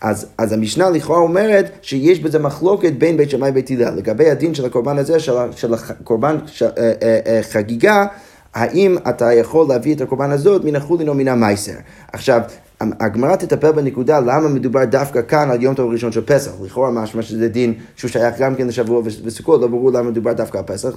אז, 0.01 0.27
אז 0.39 0.53
המשנה 0.53 0.91
לכאורה 0.91 1.21
אומרת 1.21 1.71
שיש 1.83 2.21
בזה 2.21 2.39
מחלוקת 2.39 2.93
בין 2.93 3.17
בית 3.17 3.31
שמאי 3.31 3.51
ובית 3.51 3.71
הלל. 3.71 3.95
לגבי 3.97 4.31
הדין 4.31 4.55
של 4.55 4.65
הקורבן 4.65 4.99
הזה, 4.99 5.21
של, 5.21 5.33
של 5.57 5.75
הקורבן 5.75 6.37
של, 6.47 6.67
אה, 6.79 6.93
אה, 7.03 7.19
אה, 7.27 7.41
חגיגה, 7.43 8.07
האם 8.55 8.97
אתה 9.09 9.33
יכול 9.33 9.69
להביא 9.69 9.95
את 9.95 10.01
הקורבן 10.01 10.31
הזאת 10.31 10.65
מן 10.65 10.77
החולין 10.77 11.09
או 11.09 11.15
מן 11.15 11.29
המייסר. 11.29 11.73
עכשיו, 12.13 12.41
הגמרא 12.81 13.37
תטפל 13.37 13.73
בנקודה 13.73 14.21
למה 14.21 14.49
מדובר 14.49 14.85
דווקא 14.85 15.21
כאן 15.29 15.51
על 15.51 15.63
יום 15.63 15.75
טוב 15.75 15.93
ראשון 15.93 16.13
של 16.13 16.21
פסח. 16.25 16.51
לכאורה 16.65 16.91
משמע 16.91 17.23
שזה 17.23 17.49
דין 17.49 17.75
שהוא 17.97 18.11
שייך 18.11 18.39
גם 18.39 18.55
כן 18.55 18.67
לשבוע 18.67 19.03
וסוכות, 19.25 19.61
לא 19.61 19.67
ברור 19.67 19.93
למה 19.93 20.11
מדובר 20.11 20.33
דווקא 20.33 20.59
על 20.59 20.65
פסח, 20.67 20.89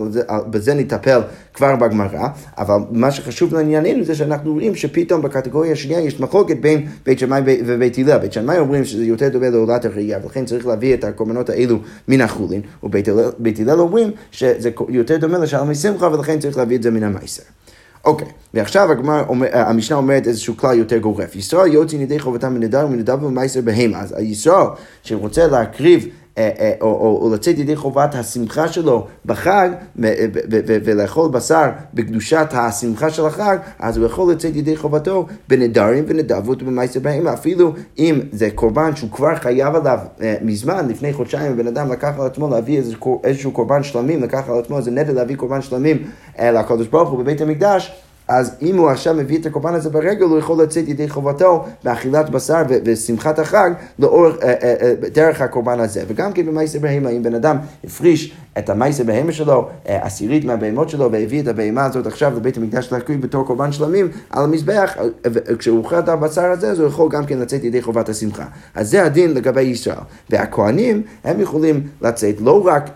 בזה 0.50 0.74
נטפל 0.74 1.22
כבר 1.54 1.76
בגמרא, 1.76 2.28
אבל 2.58 2.76
מה 2.92 3.12
שחשוב 3.12 3.54
לענייננו 3.54 4.04
זה 4.04 4.16
שאנחנו 4.16 4.54
רואים 4.54 4.76
שפתאום 4.76 5.22
בקטגוריה 5.22 5.72
השנייה 5.72 6.02
יש 6.02 6.20
מחלוקת 6.20 6.58
בין 6.62 6.88
בית 7.06 7.20
שמאי 7.20 7.42
ובית 7.66 7.98
הלל. 7.98 8.18
בית 8.18 8.34
שמאי 8.34 8.58
אומרים 8.58 8.86
שזה 8.86 9.06
יותר 9.06 9.30
דומה 9.30 9.50
לעולת 9.50 9.86
הראייה, 9.86 10.20
ולכן 10.24 10.46
צריך 10.46 10.68
להביא 10.68 10.94
את 10.94 11.04
הקורבנות 11.04 11.50
האלו 11.50 11.80
מן 12.08 12.22
החולין, 12.22 12.62
ובית 12.84 13.60
הלל 13.60 13.80
אומרים 13.80 14.12
שזה 14.32 14.70
יותר 14.90 15.18
דומה 15.18 15.38
לשלמי 15.38 15.76
שמחה 15.76 16.08
ולכן 16.08 16.40
צריך 16.40 16.58
להביא 16.58 16.78
את 16.78 16.84
זה 16.84 16.92
מן 16.92 17.04
המייסר. 17.04 17.44
אוקיי, 18.10 18.28
ועכשיו 18.54 18.92
הגמר, 18.92 19.24
המשנה 19.52 19.98
אומרת 19.98 20.28
איזשהו 20.28 20.58
כלל 20.58 20.78
יותר 20.78 20.98
גורף. 20.98 21.36
ישראל 21.36 21.74
יוצאים 21.74 22.02
ידי 22.02 22.20
חובתם 22.20 22.54
מנדר 22.54 22.86
ומנדר 22.86 23.18
ומייסר 23.22 23.62
בהמה. 23.62 24.00
אז 24.00 24.16
הישראל 24.18 24.66
שרוצה 25.04 25.48
להקריב 25.48 26.04
אה, 26.04 26.10
אה, 26.10 26.19
או, 26.38 26.88
או, 26.88 27.20
או 27.22 27.34
לצאת 27.34 27.58
ידי 27.58 27.76
חובת 27.76 28.16
השמחה 28.16 28.68
שלו 28.68 29.08
בחג 29.26 29.70
ולאכול 30.84 31.32
בשר 31.32 31.70
בקדושת 31.94 32.48
השמחה 32.52 33.10
של 33.10 33.26
החג, 33.26 33.58
אז 33.80 33.98
הוא 33.98 34.06
יכול 34.06 34.32
לצאת 34.32 34.56
ידי 34.56 34.78
חובתו 34.78 35.26
בנדרים 35.48 36.04
ונדבות 36.08 36.64
ובמייסר 36.64 37.00
בהמה. 37.00 37.34
אפילו 37.34 37.74
אם 38.00 38.20
זה 38.32 38.50
קורבן 38.56 38.96
שהוא 38.96 39.12
כבר 39.12 39.36
חייב 39.36 39.76
עליו 39.76 40.00
אה, 40.22 40.36
מזמן, 40.42 40.88
לפני 40.88 41.14
חודשיים, 41.14 41.58
בן 41.58 41.68
אדם 41.68 41.92
לקח 41.92 42.14
על 42.20 42.26
עצמו 42.26 42.50
להביא 42.50 42.82
איזשהו 43.24 43.52
קורבן 43.52 43.84
שלמים, 43.84 44.24
לקח 44.24 44.50
על 44.50 44.60
עצמו 44.60 44.78
איזה 44.78 44.92
נטל 44.92 45.14
להביא 45.14 45.36
קורבן 45.36 45.62
שלמים 45.62 46.04
לקדוש 46.40 46.88
ברוך 46.88 47.10
הוא 47.10 47.20
בבית 47.20 47.42
המקדש. 47.42 48.02
אז 48.30 48.56
אם 48.62 48.78
הוא 48.78 48.90
עכשיו 48.90 49.14
מביא 49.14 49.40
את 49.40 49.46
הקורבן 49.46 49.74
הזה 49.74 49.90
ברגל, 49.90 50.24
הוא 50.24 50.40
יכול 50.40 50.64
לצאת 50.64 50.88
ידי 50.88 51.10
חובתו 51.10 51.66
באכילת 51.84 52.30
בשר 52.30 52.62
ושמחת 52.86 53.40
החג 53.40 53.72
לאורך, 54.00 54.36
אה, 54.44 54.54
אה, 54.64 54.76
אה, 54.82 54.94
דרך 55.14 55.42
הקורבן 55.42 55.80
הזה. 55.80 56.04
וגם 56.08 56.34
כן 56.34 56.46
במייסר 56.46 56.80
בהמה, 56.80 57.10
אם 57.10 57.24
בן 57.24 57.36
אדם 57.36 57.58
הפריש 57.84 58.34
את 58.58 58.70
המייסר 58.70 59.04
בהמה 59.04 59.32
שלו, 59.32 59.68
עשירית 59.86 60.46
מהבהמות 60.46 60.90
שלו, 60.90 61.12
והביא 61.12 61.42
את 61.42 61.48
הבהמה 61.48 61.86
הזאת 61.86 62.08
עכשיו 62.08 62.34
לבית 62.36 62.58
המקדש 62.58 62.92
להקריב 62.92 63.22
בתור 63.22 63.46
קורבן 63.46 63.72
שלמים 63.72 64.08
על 64.30 64.44
המזבח, 64.44 64.98
אה, 64.98 65.56
כשהוא 65.60 65.78
אוכל 65.78 66.00
את 66.00 66.10
הבשר 66.10 66.46
הזה, 66.52 66.72
אז 66.72 66.80
הוא 66.80 66.88
יכול 66.88 67.10
גם 67.12 67.26
כן 67.26 67.40
לצאת 67.40 67.64
ידי 67.64 67.82
חובת 67.82 68.10
השמחה. 68.10 68.46
אז 68.76 68.90
זה 68.90 69.06
הדין 69.06 69.34
לגבי 69.34 69.62
ישראל. 69.62 69.98
והכוהנים, 70.30 71.04
הם 71.24 71.40
יכולים 71.40 71.88
לצאת 72.02 72.36
לא 72.42 72.68
רק 72.68 72.90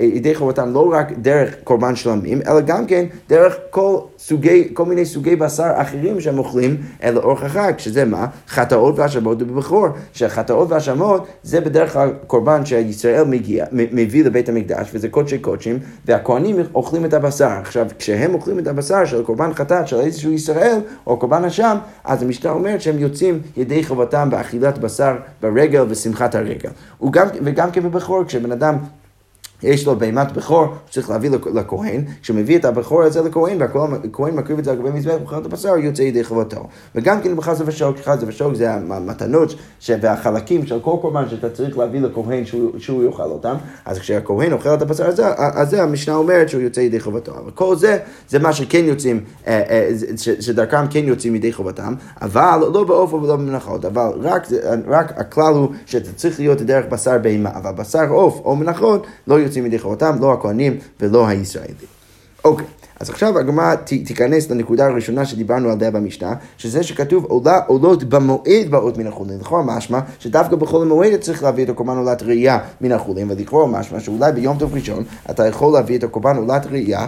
ידי 0.00 0.34
חובתם 0.34 0.72
לא 0.72 0.92
רק 0.92 1.12
דרך 1.12 1.54
קורבן 1.64 1.96
שלמים, 1.96 2.40
אלא 2.48 2.60
גם 2.60 2.86
כן 2.86 3.06
דרך 3.28 3.56
כל, 3.70 3.98
סוגי, 4.18 4.70
כל 4.74 4.84
מיני 4.84 5.04
סוגי 5.04 5.36
בשר 5.36 5.70
אחרים 5.74 6.20
שהם 6.20 6.38
אוכלים 6.38 6.76
לאורך 7.12 7.42
החג, 7.42 7.72
שזה 7.78 8.04
מה? 8.04 8.26
חטאות 8.48 8.98
והאשמות 8.98 9.42
ובכור. 9.42 9.86
שחטאות 10.12 10.70
והאשמות 10.70 11.26
זה 11.42 11.60
בדרך 11.60 11.92
כלל 11.92 12.10
קורבן 12.26 12.64
שישראל 12.64 13.24
מגיע, 13.24 13.66
מביא 13.72 14.24
לבית 14.24 14.48
המקדש, 14.48 14.90
וזה 14.94 15.08
קודשי 15.08 15.38
קודשים, 15.38 15.78
והכוהנים 16.06 16.56
אוכלים 16.74 17.04
את 17.04 17.14
הבשר. 17.14 17.50
עכשיו, 17.60 17.86
כשהם 17.98 18.34
אוכלים 18.34 18.58
את 18.58 18.66
הבשר 18.66 19.04
של 19.04 19.22
קורבן 19.22 19.54
חטאת 19.54 19.88
של 19.88 20.00
איזשהו 20.00 20.32
ישראל, 20.32 20.78
או 21.06 21.16
קורבן 21.16 21.44
אשם, 21.44 21.76
אז 22.04 22.22
המשנה 22.22 22.50
אומרת 22.50 22.80
שהם 22.80 22.98
יוצאים 22.98 23.40
ידי 23.56 23.84
חובתם 23.84 24.30
באכילת 24.30 24.78
בשר 24.78 25.16
ברגל 25.42 25.84
ושמחת 25.88 26.34
הרגל. 26.34 26.70
וגם, 27.02 27.26
וגם 27.44 27.70
כן 27.70 27.82
בבכור, 27.82 28.24
כשבן 28.24 28.52
אדם 28.52 28.76
יש 29.62 29.86
לו 29.86 29.98
בהמת 29.98 30.32
בכור, 30.32 30.66
צריך 30.90 31.10
להביא 31.10 31.30
לכהן, 31.54 32.04
כשמביא 32.22 32.58
את 32.58 32.64
הבכור 32.64 33.02
הזה 33.02 33.22
לכהן, 33.22 33.60
והכהן 33.60 34.34
מקריב 34.34 34.58
את 34.58 34.64
זה 34.64 34.70
על 34.70 34.76
גבי 34.76 34.90
מזבח 34.90 35.14
ובחירת 35.20 35.46
הבשר, 35.46 35.76
יוצא 35.76 36.02
ידי 36.02 36.24
חובתו. 36.24 36.66
וגם 36.94 37.20
כן 37.20 37.36
בחזה 37.36 37.64
ושוק, 37.66 37.96
חזה 37.98 38.26
ושוק 38.28 38.54
זה 38.54 38.74
המתנות 38.74 39.54
והחלקים 40.00 40.66
של 40.66 40.80
כל 40.80 40.96
קורבן 41.00 41.28
שאתה 41.28 41.50
צריך 41.50 41.78
להביא 41.78 42.00
לכהן 42.00 42.44
שהוא, 42.44 42.70
שהוא 42.78 43.04
יאכל 43.04 43.22
אותם, 43.22 43.54
אז 43.84 43.98
כשהכהן 43.98 44.52
אוכל 44.52 44.74
את 44.74 44.82
הבשר 44.82 45.06
הזה, 45.06 45.26
אז 45.36 45.70
זה 45.70 45.82
המשנה 45.82 46.14
אומרת 46.14 46.48
שהוא 46.48 46.62
יוצא 46.62 46.80
ידי 46.80 47.00
חובתו. 47.00 47.32
אבל 47.32 47.50
כל 47.50 47.76
זה, 47.76 47.98
זה 48.28 48.38
מה 48.38 48.52
שכן 48.52 48.84
יוצאים, 48.84 49.20
אה, 49.46 49.62
אה, 49.70 49.90
שדרכם 50.40 50.86
כן 50.90 51.04
יוצאים 51.04 51.34
ידי 51.34 51.52
חובתם, 51.52 51.94
אבל 52.22 52.58
לא 52.72 52.84
באופן 52.84 53.16
ולא 53.16 53.36
במנחות, 53.36 53.84
אבל 53.84 54.08
רק, 54.20 54.46
רק 54.86 55.12
הכלל 55.16 55.54
הוא 55.54 55.68
שאתה 55.86 56.12
צריך 56.16 56.40
להיות 56.40 56.62
דרך 56.62 56.84
בשר 56.86 57.18
בהמה, 57.18 57.50
אבל 57.56 57.72
בשר 57.72 58.08
עוף 58.08 58.40
או 58.44 58.56
מנחות 58.56 59.06
לא 59.26 59.34
יוצאים 59.34 59.49
יוצאים 59.50 59.66
ידי 59.66 59.78
חובתם, 59.78 60.16
לא 60.20 60.32
הכהנים 60.32 60.78
ולא 61.00 61.28
הישראלים. 61.28 61.74
אוקיי. 62.44 62.66
אז 63.00 63.10
עכשיו 63.10 63.38
הגמרא 63.38 63.74
תיכנס 63.74 64.50
לנקודה 64.50 64.86
הראשונה 64.86 65.24
שדיברנו 65.24 65.70
עליה 65.70 65.90
במשנה, 65.90 66.34
שזה 66.56 66.82
שכתוב 66.82 67.24
עולה 67.24 67.58
עולות 67.66 68.04
במועד 68.04 68.70
באות 68.70 68.98
מן 68.98 69.06
החולין. 69.06 69.38
לכאורה 69.40 69.62
משמע 69.62 70.00
שדווקא 70.18 70.56
בכל 70.56 70.82
המועד 70.82 71.20
צריך 71.20 71.42
להביא 71.42 71.64
את 71.64 71.68
הקורבן 71.68 71.96
עולת 71.96 72.22
ראייה 72.22 72.58
מן 72.80 72.92
החולין, 72.92 73.30
ולכאורה 73.30 73.66
משמע 73.66 74.00
שאולי 74.00 74.32
ביום 74.32 74.58
טוב 74.58 74.74
ראשון 74.74 75.04
אתה 75.30 75.46
יכול 75.46 75.72
להביא 75.72 75.98
את 75.98 76.04
הקורבן 76.04 76.36
עולת 76.36 76.66
ראייה 76.66 77.06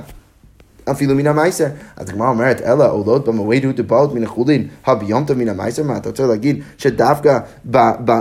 אפילו 0.90 1.14
מן 1.14 1.26
המייסר. 1.26 1.66
אז 1.96 2.08
הגמרא 2.08 2.28
אומרת, 2.28 2.60
אלא 2.60 2.92
עולות 2.92 3.28
במועד 3.28 3.64
הוא 3.64 3.72
דבעות 3.76 4.14
מן 4.14 4.24
החולין, 4.24 4.66
הביום 4.86 5.24
טוב 5.24 5.38
מן 5.38 5.48
המייסר? 5.48 5.82
מה, 5.82 5.96
אתה 5.96 6.08
רוצה 6.08 6.26
להגיד 6.26 6.62
שדווקא 6.78 7.38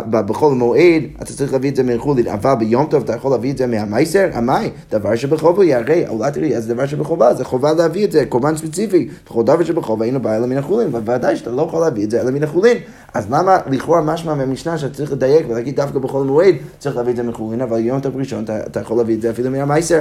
בכל 0.10 0.54
מועד 0.54 1.04
אתה 1.22 1.34
צריך 1.34 1.54
להביא 1.54 1.70
את 1.70 1.76
זה 1.76 1.84
מהחולין, 1.84 2.28
אבל 2.28 2.56
ביום 2.56 2.86
טוב 2.86 3.04
אתה 3.04 3.16
יכול 3.16 3.32
להביא 3.32 3.52
את 3.52 3.58
זה 3.58 3.68
מהמייסר? 3.68 4.30
המאי, 4.34 4.70
דבר 4.92 5.16
שבחובה 5.16 5.78
הרי 5.78 6.08
אולי 6.08 6.32
תראי, 6.32 6.56
אז 6.56 6.68
דבר 6.68 6.86
שבחובה, 6.86 7.34
זה 7.34 7.46
חובה 7.46 7.74
להביא 7.74 8.06
את 8.06 8.12
זה, 8.12 8.26
קורבן 8.26 8.56
ספציפי. 8.56 9.08
בכל 9.26 9.44
דבר 9.44 9.64
שבחובה 9.64 10.06
היינו 10.06 10.20
בא 10.20 10.38
אלא 10.38 10.48
מן 10.48 10.58
החולין, 10.58 10.88
ובוודאי 10.88 11.36
שאתה 11.36 11.50
לא 11.50 11.62
יכול 11.62 11.82
להביא 11.82 12.04
את 12.04 12.12
זה 12.12 12.22
אלא 12.22 12.32
מן 12.32 12.44
החולין. 12.44 12.78
אז 13.14 13.26
למה 13.32 13.58
לכאורה 13.72 14.02
משמע 14.02 14.34
מהמשנה 14.34 14.78
שאתה 14.78 14.94
צריך 14.94 15.12
לדייק 15.12 15.46
ולהגיד 15.50 15.76
דווקא 15.76 16.00
בכל 16.00 16.24
מועד 16.24 16.56
צריך 16.80 16.96
להביא 16.96 17.12
את 17.12 17.18
זה 17.18 17.24
מחולין, 17.24 17.62
אבל 17.62 17.80
יום 17.80 18.00
טוב 18.00 18.18
ראשון 18.18 18.44
אתה 18.44 18.80
יכול 18.80 18.98
להביא 18.98 19.16
את 19.16 19.22
זה 19.22 19.30
אפילו 19.30 19.52
מהמייסר. 19.52 20.00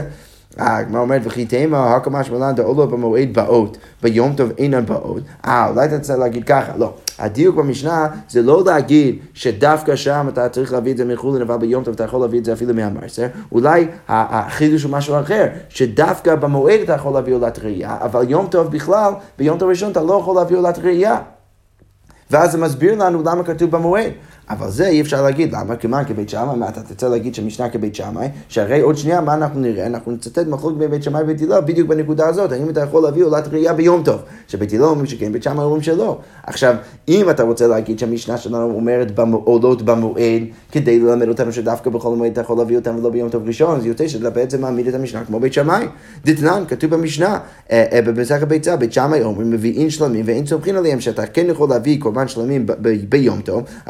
הגמרא 0.57 1.01
אומרת, 1.01 1.23
וכי 1.25 1.47
תימא, 1.47 1.77
הקמה 1.77 2.25
שמלן 2.25 2.55
דעולו 2.55 2.89
במועד 2.89 3.35
באות, 3.35 3.79
ביום 4.03 4.33
טוב 4.37 4.51
אינן 4.59 4.87
באות. 4.87 5.23
אה, 5.47 5.69
אולי 5.69 5.87
אתה 5.87 5.97
רוצה 5.97 6.17
להגיד 6.17 6.45
ככה, 6.45 6.77
לא. 6.77 6.95
הדיוק 7.19 7.57
במשנה 7.57 8.09
זה 8.29 8.43
לא 8.43 8.65
להגיד 8.65 9.19
שדווקא 9.35 9.97
שם 9.97 10.27
אתה 10.29 10.49
צריך 10.49 10.73
להביא 10.73 10.93
את 10.93 10.97
זה 10.97 11.05
מחולין, 11.05 11.43
אבל 11.43 11.57
ביום 11.57 11.85
טוב 11.85 11.95
אתה 11.95 12.05
יכול 12.05 12.21
להביא 12.21 12.39
את 12.39 12.45
זה 12.45 12.53
אפילו 12.53 12.75
מהמרסר. 12.75 13.27
אולי 13.53 13.87
החידוש 14.09 14.83
הוא 14.83 14.93
משהו 14.93 15.21
אחר, 15.21 15.47
שדווקא 15.69 16.35
במועד 16.35 16.81
אתה 16.81 16.93
יכול 16.93 17.13
להביא 17.13 17.35
עולת 17.35 17.59
ראייה, 17.59 17.97
אבל 18.01 18.31
יום 18.31 18.47
טוב 18.51 18.71
בכלל, 18.71 19.13
ביום 19.39 19.59
טוב 19.59 19.69
ראשון 19.69 19.91
אתה 19.91 20.03
לא 20.03 20.15
יכול 20.15 20.37
להביא 20.37 20.57
עולת 20.57 20.79
ראייה. 20.79 21.19
ואז 22.31 22.53
זה 22.53 22.59
מסביר 22.59 23.05
לנו 23.05 23.23
למה 23.23 23.45
כתוב 23.45 23.71
במועד. 23.71 24.13
אבל 24.51 24.71
זה 24.71 24.87
אי 24.87 25.01
אפשר 25.01 25.23
להגיד, 25.23 25.53
למה? 25.53 25.77
כמובן 25.77 26.05
כבית 26.05 26.29
שמאי, 26.29 26.57
מה 26.57 26.69
אתה 26.69 26.83
תרצה 26.83 27.09
להגיד 27.09 27.35
שמשנה 27.35 27.69
כבית 27.69 27.95
שמאי, 27.95 28.29
שהרי 28.49 28.81
עוד 28.81 28.97
שנייה 28.97 29.21
מה 29.21 29.35
אנחנו 29.35 29.61
נראה? 29.61 29.87
אנחנו 29.87 30.13
נצטט 30.13 30.47
מחלוק 30.47 30.77
בין 30.77 30.91
בית 30.91 31.03
שמאי 31.03 31.23
ובית 31.23 31.43
הלל 31.43 31.61
בדיוק 31.61 31.89
בנקודה 31.89 32.29
הזאת, 32.29 32.53
האם 32.53 32.69
אתה 32.71 32.81
יכול 32.81 33.03
להביא 33.03 33.25
עולת 33.25 33.49
ראייה 33.49 33.73
ביום 33.73 34.03
טוב, 34.03 34.21
שבית 34.49 34.73
הלל 34.73 34.83
אומרים 34.83 35.07
שכן, 35.07 35.33
בית 35.33 35.43
שמאי 35.43 35.65
אומרים 35.65 35.83
שלא. 35.83 36.19
עכשיו, 36.47 36.75
אם 37.09 37.31
אתה 37.31 37.43
רוצה 37.43 37.67
להגיד 37.67 37.99
שהמשנה 37.99 38.39
שלנו 38.39 38.73
אומרת 38.75 39.19
עולות 39.45 39.83
במועד, 39.83 40.43
כדי 40.73 41.01
ללמד 41.01 41.29
אותנו 41.29 41.53
שדווקא 41.53 41.91
בכל 41.91 42.15
מועד 42.17 42.33
אתה 42.33 42.41
יכול 42.41 42.59
להביא 42.59 42.77
אותם 42.77 42.97
ולא 42.97 43.11
ביום 43.11 43.29
טוב 43.29 43.47
ראשון, 43.47 43.77
אז 43.77 43.87
יוצא 43.87 44.09
שאתה 44.09 44.31
בעצם 44.31 44.61
מעמיד 44.61 44.87
את 44.87 44.95
המשנה 44.95 45.25
כמו 45.25 45.41
בית 45.41 45.53
שמאי. 45.53 45.87
דתנן, 46.25 46.65
כתוב 46.69 46.91
במשנה, 46.91 47.39
אה, 47.73 47.85
אה, 47.93 48.03
במסכת 48.03 48.49
ביצה, 48.49 48.77
שמאי 48.91 49.23
אומרים 49.23 49.51
מביאים 49.51 49.89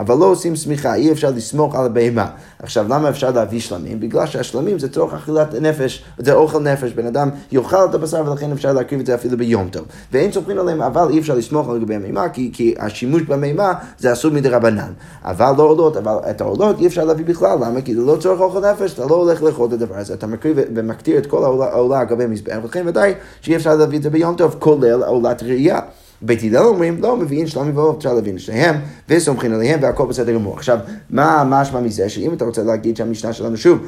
לא 0.08 0.34
לשים 0.52 0.64
שמיכה, 0.64 0.94
אי 0.94 1.12
אפשר 1.12 1.30
לסמוך 1.30 1.74
על 1.74 1.86
הבהמה. 1.86 2.26
עכשיו, 2.62 2.86
למה 2.88 3.08
אפשר 3.08 3.30
להביא 3.30 3.60
שלמים? 3.60 4.00
בגלל 4.00 4.26
שהשלמים 4.26 4.78
זה 4.78 4.88
צורך 4.88 5.14
אכילת 5.14 5.54
נפש, 5.54 6.04
זה 6.18 6.32
אוכל 6.32 6.58
נפש, 6.58 6.92
בן 6.92 7.06
אדם 7.06 7.30
יאכל 7.52 7.84
את 7.90 7.94
הבשר 7.94 8.24
ולכן 8.26 8.52
אפשר 8.52 8.72
להקריב 8.72 9.00
את 9.00 9.06
זה 9.06 9.14
אפילו 9.14 9.36
ביום 9.36 9.68
טוב. 9.68 9.84
ואין 10.12 10.32
סומכים 10.32 10.58
עליהם, 10.58 10.82
אבל 10.82 11.08
אי 11.10 11.18
אפשר 11.18 11.34
לסמוך 11.34 11.68
על 11.68 11.76
לגבי 11.76 11.94
המימה, 11.94 12.28
כי, 12.28 12.50
כי 12.52 12.74
השימוש 12.78 13.22
במימה 13.22 13.72
זה 13.98 14.12
אסור 14.12 14.30
מדי 14.30 14.48
רבנן. 14.48 14.92
אבל 15.24 15.52
לא 15.58 15.62
עולות, 15.62 15.96
אבל 15.96 16.14
את 16.30 16.40
העולות 16.40 16.78
אי 16.78 16.86
אפשר 16.86 17.04
להביא 17.04 17.24
בכלל, 17.24 17.58
למה? 17.62 17.80
כי 17.80 17.94
זה 17.94 18.00
לא 18.00 18.16
צורך 18.20 18.40
אוכל 18.40 18.70
נפש, 18.70 18.94
אתה 18.94 19.06
לא 19.06 19.14
הולך 19.14 19.42
לאכול 19.42 19.68
את 19.68 19.72
הדבר 19.72 19.96
הזה, 19.96 20.14
אתה 20.14 20.26
מקריב 20.26 20.58
ומקטיר 20.74 21.18
את 21.18 21.26
כל 21.26 21.44
העולה 21.44 22.00
על 22.00 22.06
גבי 22.06 22.26
מזבח, 22.26 22.56
ולכן 22.62 22.82
ודאי 22.86 23.14
שאי 23.40 23.56
אפשר 23.56 23.74
להביא 23.74 23.98
את 23.98 24.02
זה 24.02 24.10
ביום 24.10 24.34
טוב, 24.34 24.56
כולל 24.58 25.02
עולת 25.02 25.42
ראייה. 25.42 25.80
בית 26.22 26.42
הלל 26.42 26.56
אומרים, 26.56 27.02
לא, 27.02 27.16
מביאים 27.16 27.46
שלומי 27.46 27.72
ועוף, 27.72 27.96
אפשר 27.96 28.14
להבין 28.14 28.38
שניהם, 28.38 28.74
וסומכים 29.08 29.52
עליהם, 29.54 29.80
והכל 29.82 30.06
בסדר 30.06 30.34
גמור. 30.34 30.54
עכשיו, 30.54 30.78
מה 31.10 31.44
משמע 31.46 31.80
מזה, 31.80 32.08
שאם 32.08 32.34
אתה 32.34 32.44
רוצה 32.44 32.62
להגיד 32.62 32.96
שהמשנה 32.96 33.32
שלנו 33.32 33.56
שוב 33.56 33.78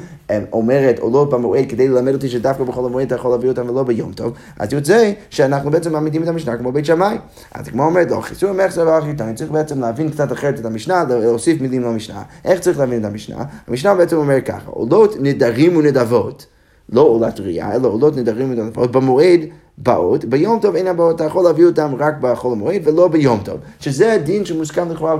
אומרת 0.53 0.99
עולות 0.99 1.29
במועד 1.29 1.65
כדי 1.69 1.87
ללמד 1.87 2.13
אותי 2.13 2.29
שדווקא 2.29 2.63
בכל 2.63 2.85
המועד 2.85 3.05
אתה 3.05 3.15
יכול 3.15 3.31
להביא 3.31 3.49
אותם 3.49 3.69
ולא 3.69 3.83
ביום 3.83 4.13
טוב, 4.13 4.33
אז 4.59 4.73
יוצא 4.73 5.11
שאנחנו 5.29 5.71
בעצם 5.71 5.93
מעמידים 5.93 6.23
את 6.23 6.27
המשנה 6.27 6.57
כמו 6.57 6.71
בית 6.71 6.85
שמאי. 6.85 7.17
אז 7.51 7.67
כמו 7.67 7.85
אומרת, 7.85 8.11
לא, 8.11 8.21
חיסור 8.21 8.51
מחסר 8.51 8.87
ואחיתן, 8.87 9.35
צריך 9.35 9.51
בעצם 9.51 9.81
להבין 9.81 10.09
קצת 10.09 10.31
אחרת 10.31 10.59
את 10.59 10.65
המשנה, 10.65 11.03
להוסיף 11.09 11.61
מילים 11.61 11.81
למשנה. 11.81 12.21
איך 12.45 12.59
צריך 12.59 12.79
להבין 12.79 12.99
את 12.99 13.05
המשנה? 13.05 13.43
המשנה 13.67 13.95
בעצם 13.95 14.17
אומרת 14.17 14.45
ככה, 14.45 14.69
עולות 14.69 15.15
נדרים 15.19 15.77
ונדבות. 15.77 16.45
לא 16.89 17.01
עולת 17.01 17.39
ראייה, 17.39 17.75
אלא 17.75 17.87
עולות 17.87 18.17
נדרים 18.17 18.51
ונדבות 18.51 18.91
במועד 18.91 19.39
באות, 19.77 20.25
ביום 20.25 20.59
טוב 20.59 20.75
אין 20.75 20.87
הבאות, 20.87 21.15
אתה 21.15 21.23
יכול 21.23 21.43
להביא 21.43 21.65
אותם 21.65 21.95
רק 21.99 22.13
בחול 22.21 22.51
המועד 22.51 22.81
ולא 22.83 23.07
ביום 23.07 23.39
טוב. 23.45 23.57
שזה 23.79 24.17
דין 24.23 24.45
שמוסכם 24.45 24.91
לכאורה 24.91 25.15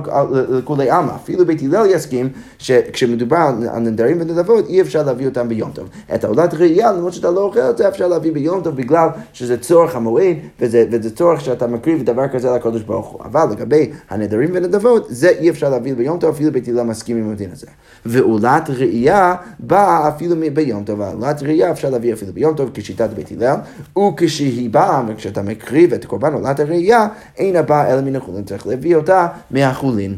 לכולי 0.48 0.90
עלמא. 0.90 1.14
אפילו 1.14 1.46
בית 1.46 1.62
הלל 1.62 1.86
יסכים 1.90 2.28
שכשמדובר 2.58 3.50
על 3.70 3.80
נדרים 3.80 4.16
ונדבות 4.20 4.68
אי 4.68 4.80
אפשר 4.80 5.02
להביא 5.02 5.26
אותם 5.26 5.48
ביום 5.48 5.70
טוב. 5.70 5.88
את 6.14 6.24
העולת 6.24 6.54
ראייה, 6.54 6.92
למרות 6.92 7.12
שאתה 7.12 7.30
לא 7.30 7.40
אוכל 7.40 7.60
את 7.60 7.78
זה, 7.78 7.88
אפשר 7.88 8.08
להביא 8.08 8.32
ביום 8.32 8.60
טוב 8.60 8.76
בגלל 8.76 9.08
שזה 9.32 9.56
צורך 9.58 9.96
המועד 9.96 10.36
וזה, 10.60 10.84
וזה 10.90 11.16
צורך 11.16 11.40
שאתה 11.40 11.66
מקריב 11.66 12.02
דבר 12.02 12.28
כזה 12.28 12.50
לקדוש 12.50 12.82
ברוך 12.82 13.06
הוא. 13.06 13.20
אבל 13.24 13.46
לגבי 13.50 13.90
הנדרים 14.10 14.50
ונדבות, 14.52 15.06
זה 15.08 15.28
אי 15.28 15.50
אפשר 15.50 15.70
להביא 15.70 15.94
ביום 15.94 16.18
טוב, 16.18 16.34
אפילו 16.34 16.52
בית 16.52 16.68
הלל 16.68 16.82
מסכים 16.82 17.16
עם 17.16 17.30
הדין 17.30 17.50
הזה. 17.52 17.66
ועולת 18.06 18.70
ראייה 18.70 19.34
באה 19.58 20.08
אפילו 20.08 20.36
ביום 20.54 20.84
טוב, 20.84 21.00
ועולת 21.00 21.42
ראייה 21.42 21.70
אפשר 21.70 21.90
להביא 21.90 22.12
אפילו 22.12 22.32
ביום 22.32 22.54
טוב 22.54 22.70
כשיטת 22.74 23.10
בית 23.10 23.32
הלל, 23.32 23.56
וכש... 23.98 24.43
כשהיא 24.50 24.70
באה, 24.70 25.02
וכשאתה 25.08 25.42
מקריב 25.42 25.92
את 25.92 26.04
קורבן 26.04 26.32
עולת 26.32 26.60
הראייה, 26.60 27.06
אין 27.36 27.56
הבאה 27.56 27.92
אלא 27.92 28.00
מן 28.00 28.16
החולין, 28.16 28.44
צריך 28.44 28.66
להביא 28.66 28.96
אותה 28.96 29.26
מהחולין. 29.50 30.16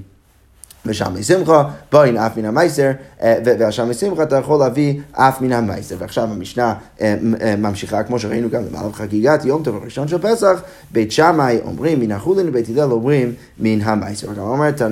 ושם 0.87 1.23
שמחה, 1.23 1.65
בואין 1.93 2.17
אף 2.17 2.37
מן 2.37 2.45
המייסר, 2.45 2.91
אה, 3.23 3.39
והשם 3.59 3.93
שמחה 3.93 4.23
אתה 4.23 4.37
יכול 4.37 4.59
להביא 4.59 5.01
אף 5.13 5.41
מן 5.41 5.53
המייסר. 5.53 5.95
ועכשיו 5.99 6.25
המשנה 6.25 6.75
אה, 7.01 7.15
אה, 7.41 7.57
ממשיכה, 7.57 8.03
כמו 8.03 8.19
שראינו 8.19 8.51
גם 8.51 8.63
למעלה 8.65 8.89
בחגיגת 8.89 9.45
יום 9.45 9.63
טוב 9.63 9.77
הראשון 9.77 10.09
של 10.09 10.19
פסח, 10.19 10.63
בית 10.91 11.13
שמאי 11.13 11.59
אומרים 11.65 12.01
מן 12.01 12.13
החולין, 12.13 12.49
ובית 12.49 12.69
הלל 12.69 12.93
אומרים 12.93 13.33
מן 13.59 13.81
המייסר. 13.83 14.33
גם 14.33 14.43
אומרת, 14.43 14.83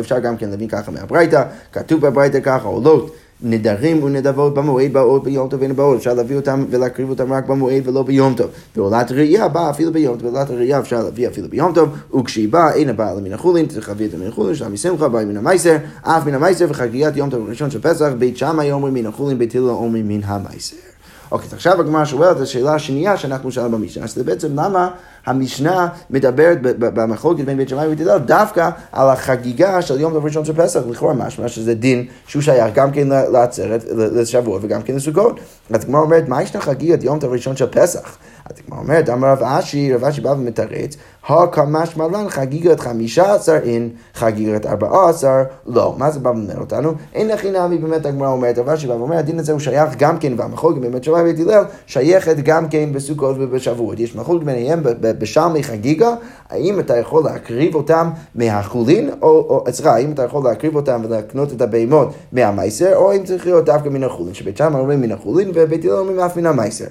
אפשר 0.00 0.18
גם 0.18 0.36
כן 0.36 0.50
להבין 0.50 0.68
ככה 0.68 0.90
מהברייתא, 0.90 1.42
כתוב 1.72 2.06
בברייתא 2.06 2.40
ככה, 2.40 2.68
עולות. 2.68 3.16
נדרים 3.42 4.02
ונדבות 4.02 4.54
במועד 4.54 4.92
באות 4.92 5.24
ביום 5.24 5.48
טוב 5.48 5.60
ואין 5.60 5.76
באות, 5.76 5.96
אפשר 5.96 6.14
להביא 6.14 6.36
אותם 6.36 6.64
ולהקריב 6.70 7.10
אותם 7.10 7.32
רק 7.32 7.46
במועד 7.46 7.88
ולא 7.88 8.02
ביום 8.02 8.34
טוב. 8.34 8.50
ועולת 8.76 9.12
ראייה 9.12 9.48
באה 9.48 9.70
אפילו 9.70 9.92
ביום 9.92 10.18
טוב, 10.18 10.34
ועולת 10.34 10.50
ראייה 10.50 10.78
אפשר 10.78 11.02
להביא 11.02 11.28
אפילו 11.28 11.48
ביום 11.48 11.72
טוב, 11.72 11.88
וכשהיא 12.18 12.48
באה 12.48 12.74
אינה 12.74 12.92
באה 12.92 13.20
מן 13.20 13.32
החולין, 13.32 13.66
צריך 13.66 13.88
להביא 13.88 14.06
את 14.06 14.14
מן 14.14 14.26
החולין, 14.26 14.54
שלה 14.54 14.68
משמחה, 14.68 15.08
באה 15.08 15.24
מן 15.24 15.36
המייסר, 15.36 15.76
אף 16.02 16.26
מן 16.26 16.34
המייסר 16.34 16.66
וחגיגת 16.68 17.16
יום 17.16 17.30
טוב 17.30 17.48
ראשון 17.48 17.70
של 17.70 17.80
פסח, 17.80 18.12
בית 18.18 18.36
שמאי 18.36 18.72
אומרים 18.72 18.94
מן 18.94 19.06
החולין, 19.06 19.38
בית 19.38 19.54
הלל 19.54 19.68
אומרים 19.68 20.08
מן 20.08 20.20
המייסר. 20.24 20.95
אוקיי, 21.30 21.48
עכשיו 21.52 21.80
הגמרא 21.80 22.04
שואלת 22.04 22.40
השאלה 22.40 22.74
השנייה 22.74 23.16
שאנחנו 23.16 23.52
שאלנו 23.52 23.78
במשנה, 23.78 24.04
אז 24.04 24.14
זה 24.14 24.24
בעצם 24.24 24.48
למה 24.50 24.88
המשנה 25.26 25.88
מדברת 26.10 26.58
במחלוקת 26.78 27.44
בין 27.44 27.56
בית 27.56 27.68
שמאי 27.68 27.86
ובית 27.86 28.00
הלל 28.00 28.18
דווקא 28.18 28.70
על 28.92 29.08
החגיגה 29.08 29.82
של 29.82 30.00
יום 30.00 30.14
ראשון 30.14 30.44
של 30.44 30.52
פסח, 30.52 30.80
לכאורה 30.90 31.14
משמע 31.14 31.48
שזה 31.48 31.74
דין 31.74 32.06
שהוא 32.26 32.42
שייך 32.42 32.74
גם 32.74 32.90
כן 32.90 33.08
לעצרת, 33.08 33.84
לשבוע 33.94 34.58
וגם 34.62 34.82
כן 34.82 34.94
לסוכות. 34.94 35.40
אז 35.70 35.84
הגמרא 35.84 36.00
אומרת, 36.00 36.28
מה 36.28 36.42
ישנה 36.42 36.60
חגיגת 36.60 37.02
יום 37.02 37.18
ראשון 37.22 37.56
של 37.56 37.66
פסח? 37.66 38.16
אז 38.50 38.56
הגמרא 38.64 38.80
אומרת, 38.80 39.08
אמר 39.08 39.28
רב 39.28 39.42
אשי, 39.42 39.94
רב 39.94 40.04
אשי 40.04 40.20
בא 40.20 40.28
ומתרץ, 40.28 40.96
הקמש 41.28 41.96
מלן 41.96 42.28
חגיגת 42.28 42.80
חמישה 42.80 43.34
עשר 43.34 43.56
אין, 43.62 43.90
חגיגת 44.14 44.66
ארבעה 44.66 45.10
עשר 45.10 45.42
לא. 45.66 45.94
מה 45.98 46.10
זה 46.10 46.20
בא 46.20 46.28
ואומר 46.28 46.60
אותנו? 46.60 46.92
אין 47.14 47.30
הכי 47.30 47.50
נמי 47.50 47.78
באמת 47.78 48.06
הגמרא 48.06 48.28
אומרת, 48.28 48.58
רב 48.58 48.68
אשי 48.68 48.86
בא 48.86 48.92
ואומר, 48.92 49.16
הדין 49.16 49.38
הזה 49.38 49.52
הוא 49.52 49.60
שייך 49.60 49.96
גם 49.98 50.18
כן, 50.18 50.32
והמחלוקת 50.36 50.80
באמת 50.80 51.04
שמאי 51.04 51.20
ובית 51.20 51.40
הלל 51.40 51.64
שייכת 51.86 52.36
גם 52.36 52.68
כן 52.68 52.92
בסוכות 52.92 53.36
ובשבועות. 53.38 54.00
יש 54.00 54.16
מחלוקת 54.16 54.44
ביניהם 54.44 54.80
בשלמי 55.00 55.62
חגיגה, 55.62 56.14
האם 56.50 56.80
אתה 56.80 56.96
יכול 56.96 57.24
להקריב 57.24 57.74
אותם 57.74 58.10
מהחולין, 58.34 59.10
או, 59.22 59.28
או 59.28 59.72
סליחה, 59.72 59.94
האם 59.94 60.12
אתה 60.12 60.22
יכול 60.22 60.44
להקריב 60.44 60.76
אותם 60.76 61.02
ולקנות 61.08 61.52
את 61.52 61.60
הבהמות 61.60 62.08
מהמייסר, 62.32 62.96
או 62.96 63.12
אם 63.16 63.24
צריך 63.24 63.46
להיות 63.46 63.64
דווקא 63.64 63.88
מן 63.88 64.04
החולין, 64.04 64.34
שבית 64.34 64.56
שם 64.56 64.74
אומרים 64.74 65.00
מן 65.00 65.12
החולין 65.12 65.50
ובית 65.54 65.84
הלל 65.84 65.92
אומרים 65.92 66.20
אף 66.20 66.36
מן 66.36 66.46
המייסר. 66.46 66.86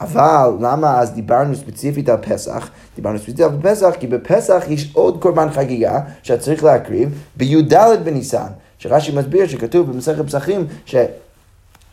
אבל 0.00 0.50
למה 0.60 1.00
אז 1.00 1.10
דיברנו 1.10 1.56
ספציפית 1.56 2.08
על 2.08 2.16
פסח? 2.16 2.68
דיברנו 2.96 3.18
ספציפית 3.18 3.40
על 3.40 3.50
פסח 3.62 3.94
כי 4.00 4.06
בפסח 4.06 4.62
יש 4.68 4.90
עוד 4.94 5.22
קורבן 5.22 5.50
חגיגה 5.50 6.00
שאתה 6.22 6.42
צריך 6.42 6.64
להקריב 6.64 7.22
בי"ד 7.36 7.74
בניסן. 8.04 8.48
שרש"י 8.78 9.12
מסביר 9.16 9.46
שכתוב 9.46 9.92
במסכת 9.92 10.26
פסחים 10.26 10.66
ש... 10.84 10.96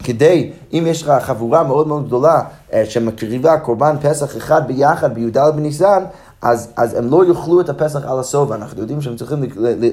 כדי, 0.04 0.52
אם 0.74 0.84
יש 0.88 1.04
לך 1.04 1.12
חבורה 1.22 1.64
מאוד 1.64 1.88
מאוד 1.88 2.08
גדולה 2.08 2.42
אה, 2.74 2.86
שמקריבה 2.86 3.58
קורבן 3.58 3.96
פסח 4.02 4.38
אחד 4.38 4.68
ביחד 4.68 5.14
בי"ד 5.14 5.38
בניסן, 5.56 6.04
אז, 6.42 6.70
אז 6.76 6.94
הם 6.94 7.10
לא 7.10 7.26
יאכלו 7.26 7.62
את 7.62 7.70
הפסח 7.70 8.06
על 8.06 8.20
הסוף, 8.20 8.52
אנחנו 8.52 8.82
יודעים 8.82 9.02
שהם 9.02 9.16
צריכים 9.16 9.44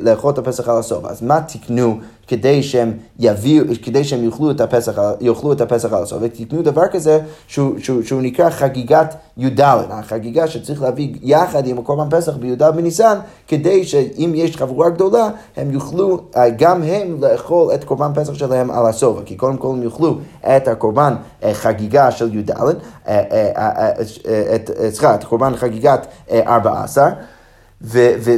לאכול 0.03 0.33
את 0.33 0.39
הפסח 0.39 0.69
על 0.69 0.79
הסוף. 0.79 1.05
אז 1.05 1.23
מה 1.23 1.41
תקנו 1.41 1.99
כדי 2.27 2.63
שהם 2.63 2.93
יביאו, 3.19 3.65
כדי 3.83 4.05
שהם 4.05 4.25
יאכלו 4.25 4.51
את 4.51 4.61
הפסח, 4.61 4.99
יאכלו 5.21 5.53
את 5.53 5.61
הפסח 5.61 5.93
על 5.93 6.03
הסוף? 6.03 6.19
ותקנו 6.23 6.63
דבר 6.63 6.87
כזה 6.87 7.19
שהוא, 7.47 7.79
שהוא, 7.79 8.03
שהוא 8.03 8.23
נקרא 8.23 8.51
חגיגת 8.51 9.15
י"ד, 9.37 9.61
החגיגה 9.61 10.49
שצריך 10.49 10.83
להביא 10.83 11.15
יחד 11.23 11.67
עם 11.67 11.79
הקורבן 11.79 12.19
פסח 12.19 12.37
בי"ד 12.37 12.63
בניסן, 12.63 13.19
כדי 13.49 13.85
שאם 13.85 14.33
יש 14.35 14.57
חבורה 14.57 14.91
גדולה, 14.91 15.29
הם 15.57 15.71
יוכלו 15.71 16.21
אה, 16.37 16.51
גם 16.51 16.83
הם 16.83 17.17
לאכול 17.21 17.75
את 17.75 17.85
קורבן 17.85 18.11
פסח 18.15 18.35
שלהם 18.35 18.71
על 18.71 18.87
הסוף. 18.87 19.19
כי 19.25 19.37
קודם 19.37 19.57
כל 19.57 19.69
הם 19.69 19.83
יאכלו 19.83 20.19
את 20.41 20.69
הקורבן 20.69 21.15
אה, 21.45 21.55
חגיגה 21.55 22.11
של 22.11 22.39
י"ד, 22.39 22.51
אה, 23.09 23.93
סליחה, 24.91 25.15
את 25.15 25.25
קורבן 25.25 25.57
חגיגת 25.57 26.07
14, 26.31 27.11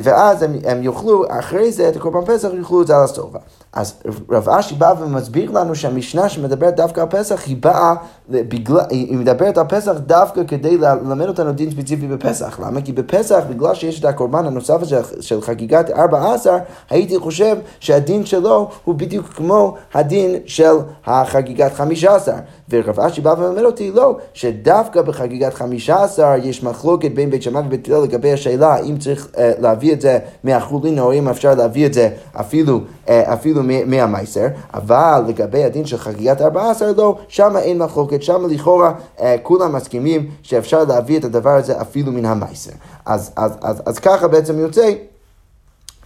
ואז 0.02 0.42
הם, 0.42 0.52
הם 0.64 0.82
יאכלו, 0.82 1.24
אחרי 1.28 1.72
זה 1.72 1.88
את 1.88 1.96
הקורבן 1.96 2.34
פסח 2.34 2.48
יאכלו 2.58 2.82
את 2.82 2.86
זה 2.86 2.96
על 2.96 3.04
הסובה. 3.04 3.38
אז 3.74 3.94
רב 4.30 4.48
אשי 4.48 4.74
בא 4.74 4.94
ומסביר 5.00 5.50
לנו 5.50 5.74
שהמשנה 5.74 6.28
שמדברת 6.28 6.76
דווקא 6.76 7.00
על 7.00 7.06
פסח, 7.10 7.46
היא 7.46 7.56
באה, 7.60 7.94
בגלל, 8.28 8.80
היא 8.90 9.16
מדברת 9.16 9.58
על 9.58 9.64
פסח 9.68 9.92
דווקא 10.06 10.40
כדי 10.48 10.78
ללמד 10.78 11.28
אותנו 11.28 11.52
דין 11.52 11.70
ספציפי 11.70 12.06
בפסח. 12.06 12.60
למה? 12.60 12.82
כי 12.82 12.92
בפסח, 12.92 13.44
בגלל 13.50 13.74
שיש 13.74 14.00
את 14.00 14.04
הקורבן 14.04 14.46
הנוסף 14.46 14.82
הזה 14.82 15.00
של 15.20 15.40
חגיגת 15.40 15.90
14, 15.90 16.58
הייתי 16.90 17.18
חושב 17.18 17.56
שהדין 17.80 18.26
שלו 18.26 18.70
הוא 18.84 18.94
בדיוק 18.94 19.26
כמו 19.26 19.74
הדין 19.94 20.34
של 20.46 20.74
החגיגת 21.06 21.74
15. 21.74 22.34
ורב 22.70 23.00
אשי 23.00 23.20
בא 23.20 23.34
ומלמד 23.38 23.62
אותי, 23.62 23.90
לא, 23.90 24.16
שדווקא 24.34 25.02
בחגיגת 25.02 25.54
15 25.54 26.36
יש 26.36 26.62
מחלוקת 26.62 27.10
בין 27.14 27.30
בית 27.30 27.42
שמאי 27.42 27.62
ובית 27.66 27.88
הלל 27.88 28.02
לגבי 28.02 28.32
השאלה 28.32 28.76
אם 28.78 28.98
צריך 28.98 29.28
uh, 29.32 29.38
להביא 29.58 29.92
את 29.92 30.00
זה 30.00 30.18
מהחולין 30.44 30.98
או 30.98 31.12
אם 31.12 31.28
אפשר 31.28 31.54
להביא 31.54 31.86
את 31.86 31.94
זה 31.94 32.10
אפילו, 32.32 32.80
uh, 33.06 33.10
אפילו 33.10 33.63
מהמייסר, 33.86 34.46
אבל 34.74 35.22
לגבי 35.28 35.64
הדין 35.64 35.86
של 35.86 35.98
חגיגת 35.98 36.40
14 36.40 36.92
לא, 36.96 37.18
שם 37.28 37.56
אין 37.56 37.78
מחלוקת, 37.78 38.22
שם 38.22 38.46
לכאורה 38.50 38.92
uh, 39.18 39.22
כולם 39.42 39.72
מסכימים 39.72 40.30
שאפשר 40.42 40.84
להביא 40.84 41.18
את 41.18 41.24
הדבר 41.24 41.50
הזה 41.50 41.80
אפילו 41.80 42.12
מן 42.12 42.24
המייסר. 42.24 42.72
אז, 43.06 43.32
אז, 43.36 43.52
אז, 43.62 43.82
אז 43.86 43.98
ככה 43.98 44.28
בעצם 44.28 44.58
יוצא 44.58 44.90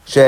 ש... 0.06 0.18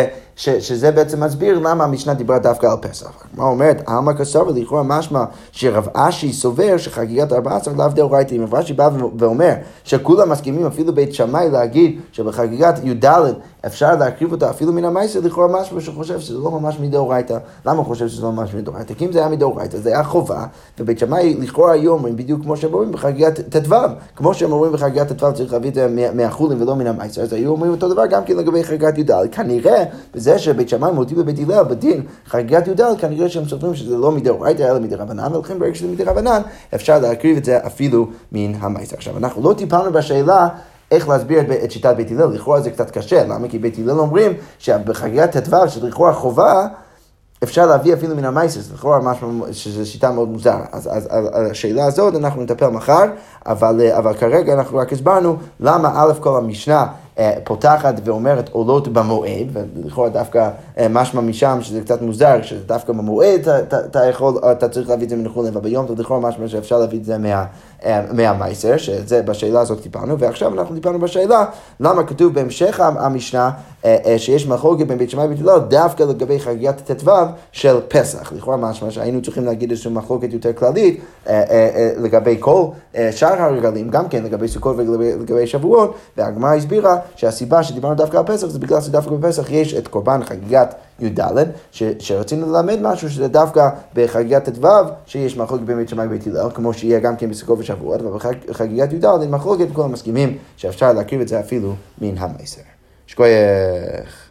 ש, 0.40 0.48
שזה 0.48 0.90
בעצם 0.90 1.24
מסביר 1.24 1.58
למה 1.58 1.84
המשנה 1.84 2.14
דיברה 2.14 2.38
דווקא 2.38 2.66
על 2.66 2.76
פסח. 2.80 3.10
הגמרא 3.32 3.48
אומרת, 3.48 3.82
עלמא 3.86 4.12
כסר 4.12 4.42
ולכאורה 4.48 4.82
משמע 4.82 5.24
שרב 5.52 5.88
אשי 5.94 6.32
סובר 6.32 6.76
שחגיגת 6.76 7.32
ארבעה 7.32 7.56
עשר 7.56 7.72
לאו 7.78 7.88
דאורייתא. 7.88 8.34
אם 8.34 8.42
רב 8.42 8.54
אשי 8.54 8.72
בא 8.72 8.90
ואומר 9.18 9.52
שכולם 9.84 10.28
מסכימים 10.28 10.66
אפילו 10.66 10.94
בית 10.94 11.14
שמאי 11.14 11.50
להגיד 11.50 12.00
שבחגיגת 12.12 12.80
י"ד 12.84 13.04
אפשר 13.66 13.96
להקריב 13.96 14.32
אותה 14.32 14.50
אפילו 14.50 14.72
מן 14.72 14.84
המייסר, 14.84 15.20
לכאורה 15.20 15.60
משהו 15.60 15.80
שחושב 15.80 16.20
שזה 16.20 16.38
לא 16.38 16.50
ממש 16.50 16.76
מדאורייתא. 16.80 17.38
למה 17.66 17.78
הוא 17.78 17.86
חושב 17.86 18.08
שזה 18.08 18.22
לא 18.22 18.32
ממש 18.32 18.54
מדאורייתא? 18.54 18.94
כי 18.94 19.06
אם 19.06 19.12
זה 19.12 19.18
היה 19.18 19.28
מדאורייתא 19.28 19.78
זה 19.78 19.88
היה 19.88 20.04
חובה, 20.04 20.46
ובית 20.78 20.98
שמאי 20.98 21.36
לכאורה 21.40 21.72
היו 21.72 21.92
אומרים 21.92 22.16
בדיוק 22.16 22.42
כמו 22.42 22.56
שהם 22.56 22.72
אומרים 22.72 22.92
בחגיגת 22.92 23.40
ט"ו. 23.56 23.74
כמו 24.16 24.34
שהם 24.34 24.52
אומרים 24.52 24.72
בחגיגת 24.72 25.12
ט"ו 25.12 25.34
צריך 25.34 25.52
להביא 25.52 25.70
את 25.70 25.74
זה 25.74 26.10
מהחולים 26.14 26.62
ולא 26.62 26.76
מן 26.76 26.86
המייסר, 26.86 27.22
אז 27.22 27.32
היו 27.32 27.50
אומרים 27.50 27.72
אותו 27.72 27.88
דבר 27.88 28.06
גם 28.06 28.24
כן 28.24 28.36
לגבי 28.36 28.64
חגיגת 28.64 28.98
י"ד. 28.98 29.12
כנראה, 29.32 29.84
וזה 30.14 30.29
זה 30.32 30.38
שבית 30.38 30.68
שמאי 30.68 30.92
מודיע 30.92 31.18
בבית 31.18 31.38
הלל 31.38 31.64
בדין 31.64 32.02
חגיגת 32.26 32.68
י"ד, 32.68 32.80
כנראה 32.98 33.28
שהם 33.28 33.44
סופרים 33.44 33.74
שזה 33.74 33.96
לא 33.96 34.10
מדאורייתא 34.12 34.62
אלא 34.62 34.78
מדרבנן, 34.78 35.34
ולכן 35.34 35.58
ברגע 35.58 35.74
שזה 35.74 35.88
מדרבנן, 35.88 36.42
אפשר 36.74 36.98
להקריב 36.98 37.36
את 37.36 37.44
זה 37.44 37.58
אפילו 37.66 38.06
מן 38.32 38.52
המייסר. 38.60 38.96
עכשיו, 38.96 39.16
אנחנו 39.16 39.42
לא 39.42 39.54
טיפלנו 39.54 39.92
בשאלה 39.92 40.48
איך 40.90 41.08
להסביר 41.08 41.40
את 41.64 41.70
שיטת 41.70 41.96
בית 41.96 42.10
הלל, 42.10 42.32
לכאורה 42.32 42.60
זה 42.60 42.70
קצת 42.70 42.90
קשה, 42.90 43.24
למה? 43.24 43.48
כי 43.48 43.58
בית 43.58 43.78
הלל 43.78 43.98
אומרים 43.98 44.32
שבחגיגת 44.58 45.36
ט"ו, 45.36 45.68
שלכאורה 45.68 46.12
חובה, 46.12 46.66
אפשר 47.42 47.66
להביא 47.66 47.94
אפילו 47.94 48.16
מן 48.16 48.24
המייסר, 48.24 48.60
זה 48.60 48.74
לכאורה 48.74 48.98
משהו, 48.98 49.44
שזו 49.52 49.90
שיטה 49.90 50.12
מאוד 50.12 50.28
מוזרה. 50.28 50.64
אז, 50.72 50.88
אז 50.92 51.08
על 51.32 51.50
השאלה 51.50 51.84
הזאת 51.84 52.14
אנחנו 52.14 52.42
נטפל 52.42 52.68
מחר, 52.68 53.04
אבל, 53.46 53.80
אבל 53.98 54.14
כרגע 54.14 54.52
אנחנו 54.52 54.78
רק 54.78 54.92
הסברנו 54.92 55.36
למה 55.60 55.92
א' 55.94 56.12
כל 56.20 56.36
המשנה 56.36 56.80
אה, 56.80 56.86
פותחת 57.44 57.94
ואומרת 58.04 58.48
עולות 58.48 58.88
במועד, 58.88 59.46
ולכאורה 59.52 60.08
דווקא 60.08 60.38
אה, 60.38 60.50
משמע 60.90 61.20
משם 61.20 61.58
שזה 61.60 61.80
קצת 61.80 62.02
מוזר, 62.02 62.42
שזה 62.42 62.64
דווקא 62.66 62.92
במועד 62.92 63.48
אתה 63.48 64.06
יכול, 64.06 64.34
אתה 64.52 64.68
צריך 64.68 64.88
להביא 64.88 65.04
את 65.04 65.10
זה 65.10 65.16
מנחול 65.16 65.46
אבל 65.46 65.60
ביום 65.60 65.84
אתה 65.84 65.92
לכאורה 66.02 66.20
משמע 66.20 66.48
שאפשר 66.48 66.78
להביא 66.78 66.98
את 66.98 67.04
זה 67.04 67.18
מה, 67.18 67.44
אה, 67.84 68.02
מהמייסר, 68.12 68.76
שזה 68.76 69.22
בשאלה 69.22 69.60
הזאת 69.60 69.82
טיפלנו, 69.82 70.18
ועכשיו 70.18 70.54
אנחנו 70.54 70.74
טיפלנו 70.74 70.98
בשאלה 70.98 71.44
למה 71.80 72.04
כתוב 72.04 72.34
בהמשך 72.34 72.80
המשנה 72.80 73.50
שיש 74.16 74.46
מחלוקת 74.46 74.86
בין 74.86 74.98
בית 74.98 75.10
שמאי 75.10 75.24
ובית 75.24 75.40
הלל 75.40 75.58
דווקא 75.58 76.02
לגבי 76.02 76.40
חגיגת 76.40 76.90
ט"ו 76.90 77.10
של 77.52 77.80
פסח. 77.88 78.32
לכאורה 78.32 78.56
משמע 78.56 78.90
שהיינו 78.90 79.22
צריכים 79.22 79.44
להגיד 79.44 79.70
איזושהי 79.70 79.92
מחלוקת 79.92 80.32
יותר 80.32 80.52
כללית 80.52 81.00
לגבי 81.96 82.36
כל 82.40 82.64
שאר 83.10 83.42
הרגלים, 83.42 83.90
גם 83.90 84.08
כן 84.08 84.24
לגבי 84.24 84.48
סוכות 84.48 84.76
ולגבי 84.78 85.46
שבועות, 85.46 85.94
והגמרא 86.16 86.54
הסבירה 86.54 86.96
שהסיבה 87.16 87.62
שדיברנו 87.62 87.94
דווקא 87.94 88.16
על 88.16 88.24
פסח 88.26 88.46
זה 88.46 88.58
בגלל 88.58 88.80
שדווקא 88.80 89.14
בפסח 89.14 89.50
יש 89.50 89.74
את 89.74 89.88
קורבן 89.88 90.20
חגיגת 90.24 90.69
י"ד, 91.00 91.44
שרצינו 91.98 92.52
ללמד 92.52 92.78
משהו 92.82 93.10
שזה 93.10 93.28
דווקא 93.28 93.68
בחגיגת 93.94 94.48
ט"ו, 94.48 94.68
שיש 95.06 95.36
מחלוקת 95.36 95.64
בית 95.64 95.88
שמאי 95.88 96.06
ובית 96.06 96.26
הלל, 96.26 96.50
כמו 96.54 96.74
שיהיה 96.74 97.00
גם 97.00 97.16
כן 97.16 97.30
בסוכות 97.30 97.58
ושבועות, 97.58 98.02
ובחגיגת 98.02 98.92
י"ד 98.92 99.04
אין 99.04 99.30
מחלוקת, 99.30 99.66
כולם 99.72 99.92
מסכימים 99.92 100.38
שאפשר 100.56 100.92
להקריב 100.92 101.20
את 101.20 101.28
זה 101.28 101.40
אפילו 101.40 101.74
מן 102.00 102.18
המסר. 102.18 102.62
שכוייך. 103.06 104.29